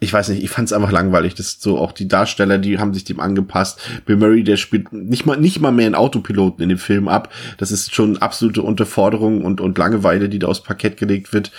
[0.00, 1.34] ich weiß nicht, ich fand es einfach langweilig.
[1.34, 3.80] Das so auch die Darsteller, die haben sich dem angepasst.
[4.04, 7.32] Bill Murray, der spielt nicht mal nicht mal mehr einen Autopiloten in dem Film ab.
[7.58, 11.52] Das ist schon absolute Unterforderung und und Langeweile, die da aufs Parkett gelegt wird.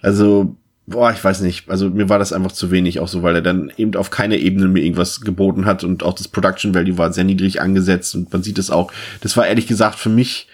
[0.00, 1.68] Also boah, ich weiß nicht.
[1.68, 4.36] Also mir war das einfach zu wenig, auch so, weil er dann eben auf keiner
[4.36, 8.32] Ebene mir irgendwas geboten hat und auch das Production Value war sehr niedrig angesetzt und
[8.32, 8.92] man sieht es auch.
[9.20, 10.48] Das war ehrlich gesagt für mich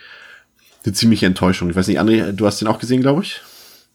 [0.84, 1.70] eine ziemliche Enttäuschung.
[1.70, 3.41] Ich weiß nicht, André, du hast den auch gesehen, glaube ich.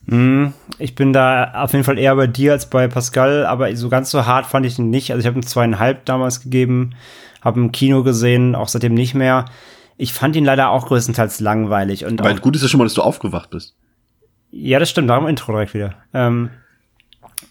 [0.05, 0.47] Mm,
[0.79, 4.11] ich bin da auf jeden Fall eher bei dir als bei Pascal, aber so ganz
[4.11, 5.11] so hart fand ich ihn nicht.
[5.11, 6.95] Also ich habe ihm zweieinhalb damals gegeben,
[7.41, 9.45] habe im Kino gesehen, auch seitdem nicht mehr.
[9.97, 12.05] Ich fand ihn leider auch größtenteils langweilig.
[12.05, 13.75] Und Weil gut ist ja schon mal, dass du aufgewacht bist.
[14.51, 15.95] Ja, das stimmt, darum Intro direkt wieder.
[16.13, 16.49] Ähm,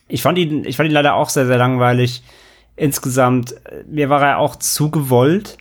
[0.09, 2.23] ich fand ihn, ich fand ihn leider auch sehr, sehr langweilig.
[2.77, 5.57] Insgesamt, äh, mir war er auch zu gewollt.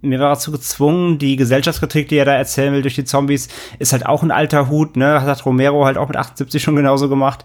[0.00, 1.18] Mir war er zu gezwungen.
[1.18, 4.68] Die Gesellschaftskritik, die er da erzählen will durch die Zombies, ist halt auch ein alter
[4.68, 5.22] Hut, ne?
[5.22, 7.44] Hat Romero halt auch mit 78 schon genauso gemacht.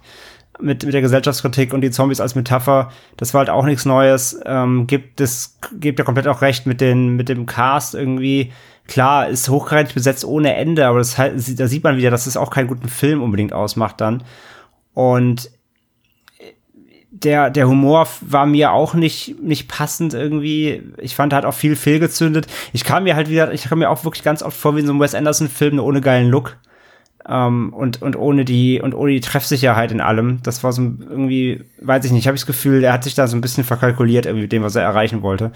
[0.59, 2.91] Mit, mit der Gesellschaftskritik und die Zombies als Metapher.
[3.17, 4.39] Das war halt auch nichts Neues.
[4.45, 8.51] Ähm, gibt es, gibt ja komplett auch recht mit den, mit dem Cast irgendwie
[8.87, 12.49] klar, ist hochgradig besetzt ohne Ende, aber das, da sieht man wieder, dass es auch
[12.49, 14.23] keinen guten Film unbedingt ausmacht dann.
[14.93, 15.49] Und
[17.23, 20.83] der, der Humor war mir auch nicht, nicht passend irgendwie.
[20.97, 22.47] Ich fand, er hat auch viel fehlgezündet.
[22.73, 24.85] Ich kam mir halt wieder, ich kam mir auch wirklich ganz oft vor wie in
[24.85, 26.57] so einem Wes Anderson-Film, ohne geilen Look.
[27.27, 30.39] Ähm, und, und ohne die, und ohne die Treffsicherheit in allem.
[30.43, 33.27] Das war so irgendwie, weiß ich nicht, habe ich das Gefühl, er hat sich da
[33.27, 35.51] so ein bisschen verkalkuliert, irgendwie mit dem, was er erreichen wollte.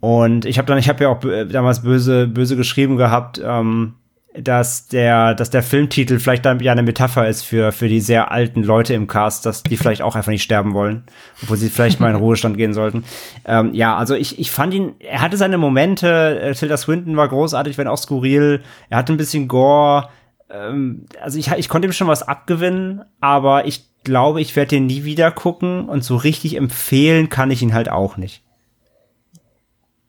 [0.00, 3.94] Und ich habe dann, ich habe ja auch damals böse, böse geschrieben gehabt, ähm,
[4.38, 8.30] dass der, dass der Filmtitel vielleicht dann ja eine Metapher ist für, für die sehr
[8.30, 11.04] alten Leute im Cast, dass die vielleicht auch einfach nicht sterben wollen,
[11.42, 13.04] obwohl sie vielleicht mal in Ruhestand gehen sollten.
[13.44, 17.28] Ähm, ja, also ich, ich fand ihn, er hatte seine Momente, äh, Tilda Swinton war
[17.28, 20.08] großartig, wenn auch skurril, er hatte ein bisschen Gore,
[20.50, 24.86] ähm, also ich, ich konnte ihm schon was abgewinnen, aber ich glaube, ich werde den
[24.86, 28.42] nie wieder gucken und so richtig empfehlen kann ich ihn halt auch nicht.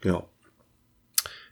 [0.03, 0.23] Ja.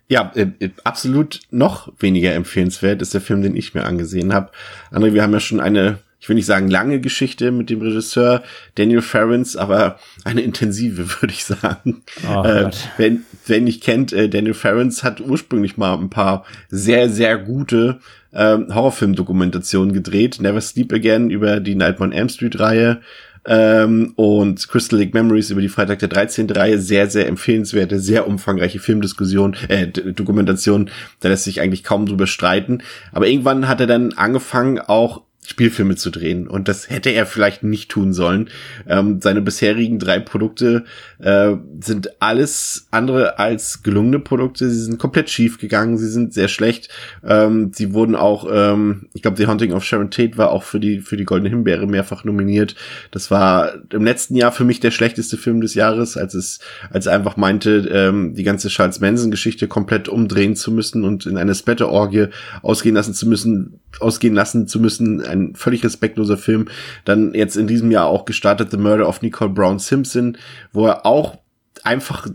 [0.07, 4.51] Ja, äh, äh, absolut noch weniger empfehlenswert ist der Film, den ich mir angesehen habe.
[4.91, 8.43] André, wir haben ja schon eine, ich will nicht sagen lange Geschichte mit dem Regisseur
[8.75, 12.03] Daniel Ferrens, aber eine intensive, würde ich sagen.
[12.29, 17.09] Oh, äh, wenn, wer nicht kennt, äh, Daniel Ferrens hat ursprünglich mal ein paar sehr,
[17.09, 17.99] sehr gute
[18.31, 20.39] ähm, Horrorfilm-Dokumentationen gedreht.
[20.39, 23.01] Never Sleep Again über die Nightmare on Elm Street-Reihe,
[23.47, 26.49] ähm, und Crystal Lake Memories über die Freitag der 13.
[26.49, 30.89] Reihe sehr, sehr empfehlenswerte, sehr umfangreiche Filmdiskussion, äh, Dokumentation.
[31.19, 32.79] Da lässt sich eigentlich kaum drüber streiten.
[33.11, 36.47] Aber irgendwann hat er dann angefangen, auch Spielfilme zu drehen.
[36.47, 38.49] Und das hätte er vielleicht nicht tun sollen.
[38.87, 40.85] Ähm, seine bisherigen drei Produkte
[41.19, 44.69] äh, sind alles andere als gelungene Produkte.
[44.69, 45.97] Sie sind komplett schief gegangen.
[45.97, 46.89] Sie sind sehr schlecht.
[47.23, 50.79] Ähm, sie wurden auch, ähm, ich glaube, The Haunting of Sharon Tate war auch für
[50.79, 52.75] die für die Goldene Himbeere mehrfach nominiert.
[53.11, 57.05] Das war im letzten Jahr für mich der schlechteste Film des Jahres, als es als
[57.05, 61.37] er einfach meinte, ähm, die ganze Charles Manson Geschichte komplett umdrehen zu müssen und in
[61.37, 62.27] eine Splatter-Orgie
[62.61, 66.67] ausgehen lassen zu müssen, ausgehen lassen zu müssen ein völlig respektloser Film.
[67.03, 70.37] Dann jetzt in diesem Jahr auch gestartet The Murder of Nicole Brown Simpson,
[70.71, 71.37] wo er auch
[71.83, 72.27] einfach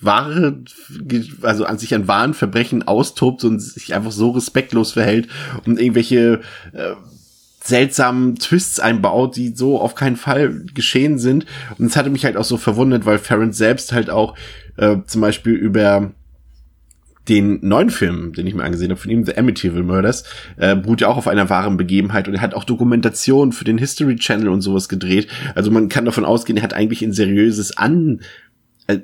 [0.00, 0.62] wahre,
[1.42, 5.28] also an sich an wahren Verbrechen austobt und sich einfach so respektlos verhält
[5.66, 6.40] und irgendwelche
[6.72, 6.94] äh,
[7.62, 11.44] seltsamen Twists einbaut, die so auf keinen Fall geschehen sind.
[11.78, 14.34] Und es hatte mich halt auch so verwundert, weil Farron selbst halt auch
[14.76, 16.12] äh, zum Beispiel über
[17.28, 20.24] den neuen Film, den ich mir angesehen habe von ihm, The Amityville Murders,
[20.56, 23.78] äh, beruht ja auch auf einer wahren Begebenheit und er hat auch Dokumentationen für den
[23.78, 25.28] History Channel und sowas gedreht.
[25.54, 28.20] Also man kann davon ausgehen, er hat eigentlich ein seriöses An
[28.86, 28.98] äh,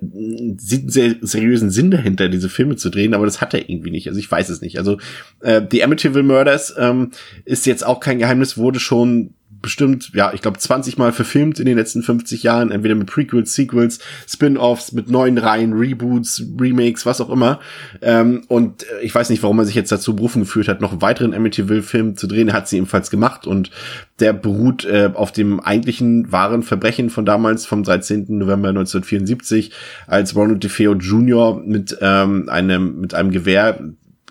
[0.56, 4.08] sehr seriösen Sinn dahinter, diese Filme zu drehen, aber das hat er irgendwie nicht.
[4.08, 4.78] Also ich weiß es nicht.
[4.78, 4.98] Also
[5.40, 7.10] äh, The Amityville Murders ähm,
[7.44, 11.66] ist jetzt auch kein Geheimnis, wurde schon bestimmt, ja, ich glaube 20 Mal verfilmt in
[11.66, 13.98] den letzten 50 Jahren, entweder mit Prequels, Sequels,
[14.28, 17.60] Spin-offs, mit neuen Reihen, Reboots, Remakes, was auch immer.
[18.02, 20.92] Ähm, und äh, ich weiß nicht, warum er sich jetzt dazu berufen geführt hat, noch
[20.92, 22.52] einen weiteren Amityville-Film zu drehen.
[22.52, 23.70] Hat sie ebenfalls gemacht und
[24.20, 28.26] der beruht äh, auf dem eigentlichen wahren Verbrechen von damals, vom 13.
[28.28, 29.72] November 1974,
[30.06, 31.60] als Ronald DeFeo Jr.
[31.64, 33.80] mit ähm, einem mit einem Gewehr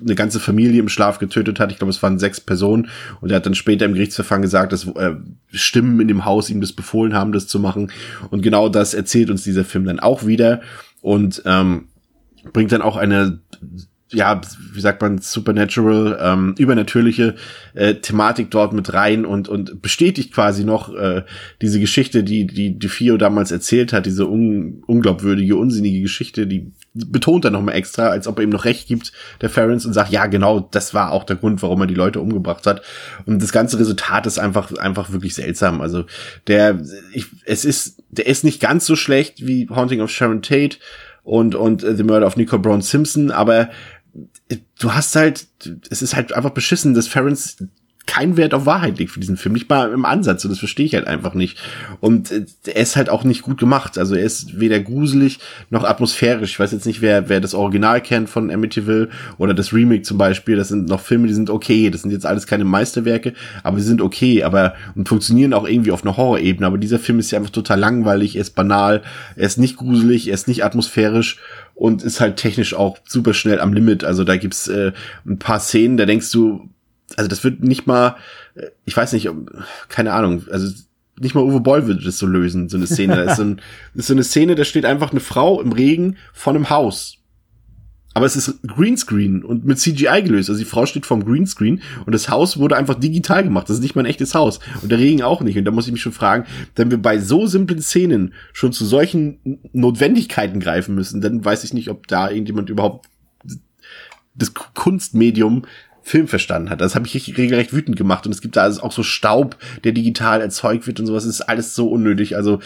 [0.05, 1.71] eine ganze Familie im Schlaf getötet hat.
[1.71, 2.89] Ich glaube, es waren sechs Personen.
[3.21, 5.15] Und er hat dann später im Gerichtsverfahren gesagt, dass äh,
[5.51, 7.91] Stimmen in dem Haus ihm das befohlen haben, das zu machen.
[8.29, 10.61] Und genau das erzählt uns dieser Film dann auch wieder
[11.01, 11.89] und ähm,
[12.53, 13.39] bringt dann auch eine
[14.15, 14.41] ja,
[14.73, 17.35] wie sagt man, supernatural, ähm, übernatürliche
[17.73, 21.23] äh, Thematik dort mit rein und und bestätigt quasi noch äh,
[21.61, 26.71] diese Geschichte, die die die Fio damals erzählt hat, diese un unglaubwürdige, unsinnige Geschichte, die
[26.93, 29.11] betont er noch mal extra, als ob er ihm noch recht gibt,
[29.41, 32.21] der Ferens und sagt, ja genau, das war auch der Grund, warum er die Leute
[32.21, 32.81] umgebracht hat.
[33.25, 35.81] Und das ganze Resultat ist einfach einfach wirklich seltsam.
[35.81, 36.05] Also
[36.47, 36.81] der,
[37.13, 40.77] ich, es ist, der ist nicht ganz so schlecht wie Haunting of Sharon Tate
[41.23, 43.69] und und The Murder of Nicole Brown Simpson, aber
[44.79, 45.47] du hast halt,
[45.89, 47.57] es ist halt einfach beschissen, dass Ference
[48.05, 50.85] kein Wert auf Wahrheit legt für diesen Film, nicht mal im Ansatz, und das verstehe
[50.85, 51.57] ich halt einfach nicht.
[51.99, 55.39] Und äh, er ist halt auch nicht gut gemacht, also er ist weder gruselig
[55.69, 56.51] noch atmosphärisch.
[56.51, 60.17] Ich weiß jetzt nicht, wer, wer das Original kennt von Amityville oder das Remake zum
[60.17, 63.79] Beispiel, das sind noch Filme, die sind okay, das sind jetzt alles keine Meisterwerke, aber
[63.79, 67.31] sie sind okay, aber und funktionieren auch irgendwie auf einer Horrorebene, aber dieser Film ist
[67.31, 69.01] ja einfach total langweilig, er ist banal,
[69.35, 71.39] er ist nicht gruselig, er ist nicht atmosphärisch
[71.75, 74.03] und ist halt technisch auch super schnell am Limit.
[74.03, 74.93] Also da gibt's äh,
[75.25, 76.69] ein paar Szenen, da denkst du,
[77.17, 78.15] also das wird nicht mal,
[78.55, 79.29] äh, ich weiß nicht,
[79.89, 80.73] keine Ahnung, also
[81.19, 83.15] nicht mal Uwe Boll würde das so lösen, so eine Szene.
[83.15, 83.61] Das ist so, ein,
[83.93, 87.17] ist so eine Szene, da steht einfach eine Frau im Regen vor einem Haus.
[88.15, 90.49] Aber es ist Greenscreen und mit CGI gelöst.
[90.49, 93.67] Also die Frau steht vorm Greenscreen und das Haus wurde einfach digital gemacht.
[93.67, 94.61] Das ist nicht mal ein echtes Haus.
[94.81, 95.57] Und der Regen auch nicht.
[95.57, 96.45] Und da muss ich mich schon fragen,
[96.77, 101.73] wenn wir bei so simplen Szenen schon zu solchen Notwendigkeiten greifen müssen, dann weiß ich
[101.73, 103.09] nicht, ob da irgendjemand überhaupt
[104.33, 105.65] das Kunstmedium
[106.01, 106.79] Film verstanden hat.
[106.79, 108.25] Das habe ich regelrecht wütend gemacht.
[108.25, 111.25] Und es gibt da also auch so Staub, der digital erzeugt wird und sowas.
[111.25, 112.37] Das ist alles so unnötig.
[112.37, 112.59] Also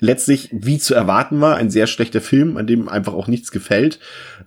[0.00, 3.98] letztlich, wie zu erwarten war, ein sehr schlechter Film, an dem einfach auch nichts gefällt.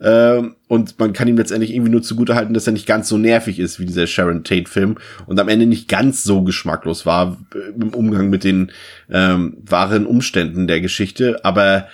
[0.02, 3.60] Ähm, und man kann ihm letztendlich irgendwie nur zugutehalten, dass er nicht ganz so nervig
[3.60, 7.94] ist wie dieser Sharon Tate-Film und am Ende nicht ganz so geschmacklos war äh, im
[7.94, 8.72] Umgang mit den
[9.10, 11.44] ähm, wahren Umständen der Geschichte.
[11.44, 11.88] Aber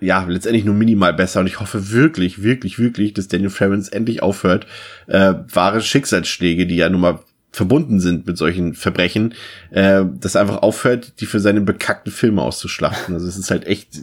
[0.00, 4.22] ja, letztendlich nur minimal besser und ich hoffe wirklich, wirklich, wirklich, dass Daniel Ferrens endlich
[4.22, 4.66] aufhört,
[5.08, 7.18] äh, wahre Schicksalsschläge, die ja nun mal
[7.52, 9.34] verbunden sind mit solchen Verbrechen,
[9.70, 13.14] äh, das einfach aufhört, die für seine bekackten Filme auszuschlachten.
[13.14, 14.00] Also es ist halt echt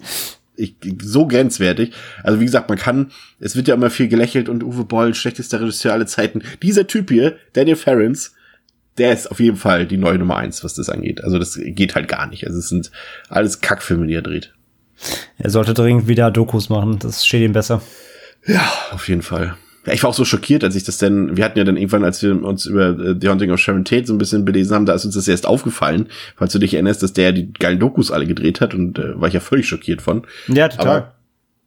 [0.55, 1.93] ich, so grenzwertig.
[2.23, 5.61] Also wie gesagt, man kann, es wird ja immer viel gelächelt und Uwe Boll, schlechtester
[5.61, 6.43] Regisseur aller Zeiten.
[6.61, 8.35] Dieser Typ hier, Daniel Ferrens,
[8.97, 11.23] der ist auf jeden Fall die neue Nummer eins, was das angeht.
[11.23, 12.45] Also das geht halt gar nicht.
[12.45, 12.91] Also es sind
[13.29, 14.53] alles Kackfilme, die er dreht.
[15.37, 17.81] Er sollte dringend wieder Dokus machen, das steht ihm besser.
[18.45, 19.55] Ja, auf jeden Fall.
[19.89, 22.03] Ja, ich war auch so schockiert, als ich das denn, wir hatten ja dann irgendwann,
[22.03, 24.85] als wir uns über äh, The Haunting of Sharon Tate so ein bisschen belesen haben,
[24.85, 28.11] da ist uns das erst aufgefallen, falls du dich erinnerst, dass der die geilen Dokus
[28.11, 30.27] alle gedreht hat und äh, war ich ja völlig schockiert von.
[30.47, 30.87] Ja, total.
[30.87, 31.13] Aber,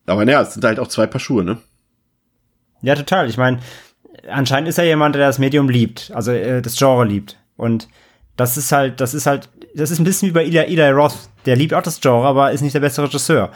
[0.06, 1.58] aber naja, es sind halt auch zwei Paar Schuhe, ne?
[2.80, 3.28] Ja, total.
[3.28, 3.58] Ich meine,
[4.30, 7.38] anscheinend ist er jemand, der das Medium liebt, also äh, das Genre liebt.
[7.56, 7.88] Und
[8.36, 11.16] das ist halt, das ist halt, das ist ein bisschen wie bei Eli, Eli Roth.
[11.44, 13.50] Der liebt auch das Genre, aber ist nicht der beste Regisseur.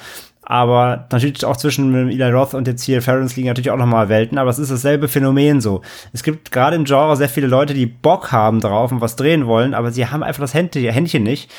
[0.48, 4.38] Aber natürlich auch zwischen Eli Roth und jetzt hier Ferrens liegen natürlich auch nochmal Welten,
[4.38, 5.82] aber es ist dasselbe Phänomen so.
[6.12, 9.46] Es gibt gerade im Genre sehr viele Leute, die Bock haben drauf und was drehen
[9.46, 11.52] wollen, aber sie haben einfach das Händchen nicht.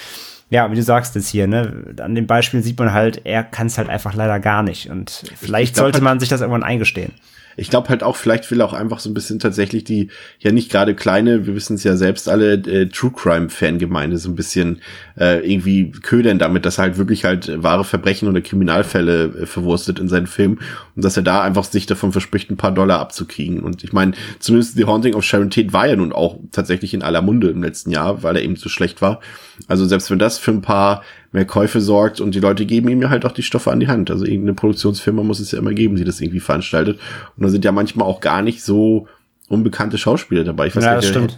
[0.49, 3.67] Ja, wie du sagst jetzt hier, ne, an dem Beispiel sieht man halt, er kann
[3.67, 4.89] es halt einfach leider gar nicht.
[4.89, 7.11] Und vielleicht sollte man sich das irgendwann eingestehen
[7.57, 10.71] ich glaube halt auch, vielleicht will auch einfach so ein bisschen tatsächlich die, ja nicht
[10.71, 14.79] gerade kleine, wir wissen es ja selbst alle, äh, True Crime-Fangemeinde so ein bisschen
[15.19, 19.99] äh, irgendwie ködern damit, dass er halt wirklich halt wahre Verbrechen oder Kriminalfälle äh, verwurstet
[19.99, 20.59] in seinen Film
[20.95, 23.61] und dass er da einfach sich davon verspricht, ein paar Dollar abzukriegen.
[23.61, 27.01] Und ich meine, zumindest The Haunting of Sharon Tate war ja nun auch tatsächlich in
[27.01, 29.19] aller Munde im letzten Jahr, weil er eben zu schlecht war.
[29.67, 31.01] Also selbst wenn das für ein paar
[31.31, 33.87] mehr Käufe sorgt und die Leute geben ihm ja halt auch die Stoffe an die
[33.87, 34.09] Hand.
[34.11, 36.99] Also irgendeine Produktionsfirma muss es ja immer geben, die das irgendwie veranstaltet.
[37.35, 39.07] Und da sind ja manchmal auch gar nicht so
[39.49, 40.67] unbekannte Schauspieler dabei.
[40.67, 41.37] Ich weiß ja, nicht, das stimmt.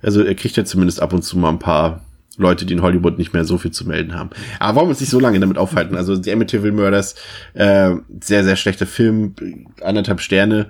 [0.00, 2.04] Er, also er kriegt ja zumindest ab und zu mal ein paar
[2.36, 4.30] Leute, die in Hollywood nicht mehr so viel zu melden haben.
[4.58, 5.96] Aber wollen wir uns nicht so lange damit aufhalten?
[5.96, 7.14] Also die Amityville Murders,
[7.54, 9.34] äh, sehr, sehr schlechter Film,
[9.80, 10.66] anderthalb Sterne,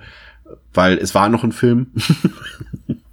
[0.73, 1.87] weil es war noch ein Film.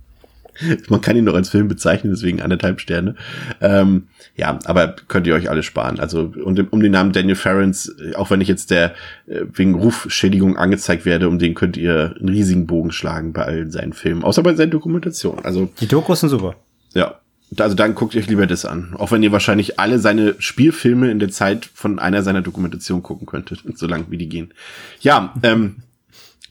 [0.89, 3.15] Man kann ihn noch als Film bezeichnen, deswegen anderthalb Sterne.
[3.61, 6.01] Ähm, ja, aber könnt ihr euch alle sparen.
[6.01, 8.95] Also um, um den Namen Daniel Ferrens, auch wenn ich jetzt der
[9.27, 13.71] äh, wegen Rufschädigung angezeigt werde, um den könnt ihr einen riesigen Bogen schlagen bei allen
[13.71, 15.45] seinen Filmen, außer bei seinen Dokumentationen.
[15.45, 16.57] Also die Dokus sind super.
[16.95, 17.21] Ja,
[17.59, 18.95] Also dann guckt euch lieber das an.
[18.97, 23.27] Auch wenn ihr wahrscheinlich alle seine Spielfilme in der Zeit von einer seiner Dokumentationen gucken
[23.27, 24.53] könntet, so lang wie die gehen.
[25.01, 25.77] Ja, ähm,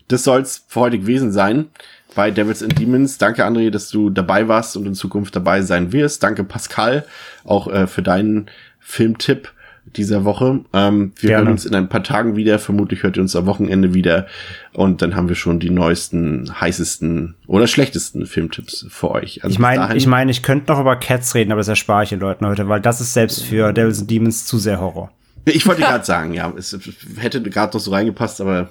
[0.08, 1.68] das soll's für heute gewesen sein
[2.16, 3.18] bei Devils and Demons.
[3.18, 6.24] Danke, André, dass du dabei warst und in Zukunft dabei sein wirst.
[6.24, 7.06] Danke, Pascal,
[7.44, 8.48] auch äh, für deinen
[8.80, 9.52] Filmtipp
[9.86, 10.62] dieser Woche.
[10.74, 11.46] Ähm, wir Gerne.
[11.46, 12.58] hören uns in ein paar Tagen wieder.
[12.58, 14.28] Vermutlich hört ihr uns am Wochenende wieder.
[14.72, 19.44] Und dann haben wir schon die neuesten, heißesten oder schlechtesten Filmtipps für euch.
[19.44, 22.10] Also Ich meine, ich meine, ich könnte noch über Cats reden, aber das erspare ich
[22.10, 25.12] den Leuten heute, weil das ist selbst für Devils and Demons zu sehr Horror.
[25.46, 26.78] Ich wollte gerade sagen, ja, es
[27.18, 28.70] hätte gerade noch so reingepasst, aber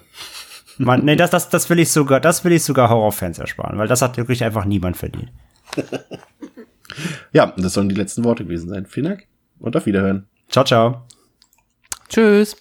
[0.79, 3.89] Man, nee, das, das, das will ich sogar, das will ich sogar Horrorfans ersparen, weil
[3.89, 5.31] das hat wirklich einfach niemand verdient.
[7.33, 8.87] ja, das sollen die letzten Worte gewesen sein.
[8.87, 9.27] Vielen Dank
[9.59, 10.27] und auf Wiederhören.
[10.49, 11.07] Ciao, ciao.
[12.09, 12.57] Tschüss.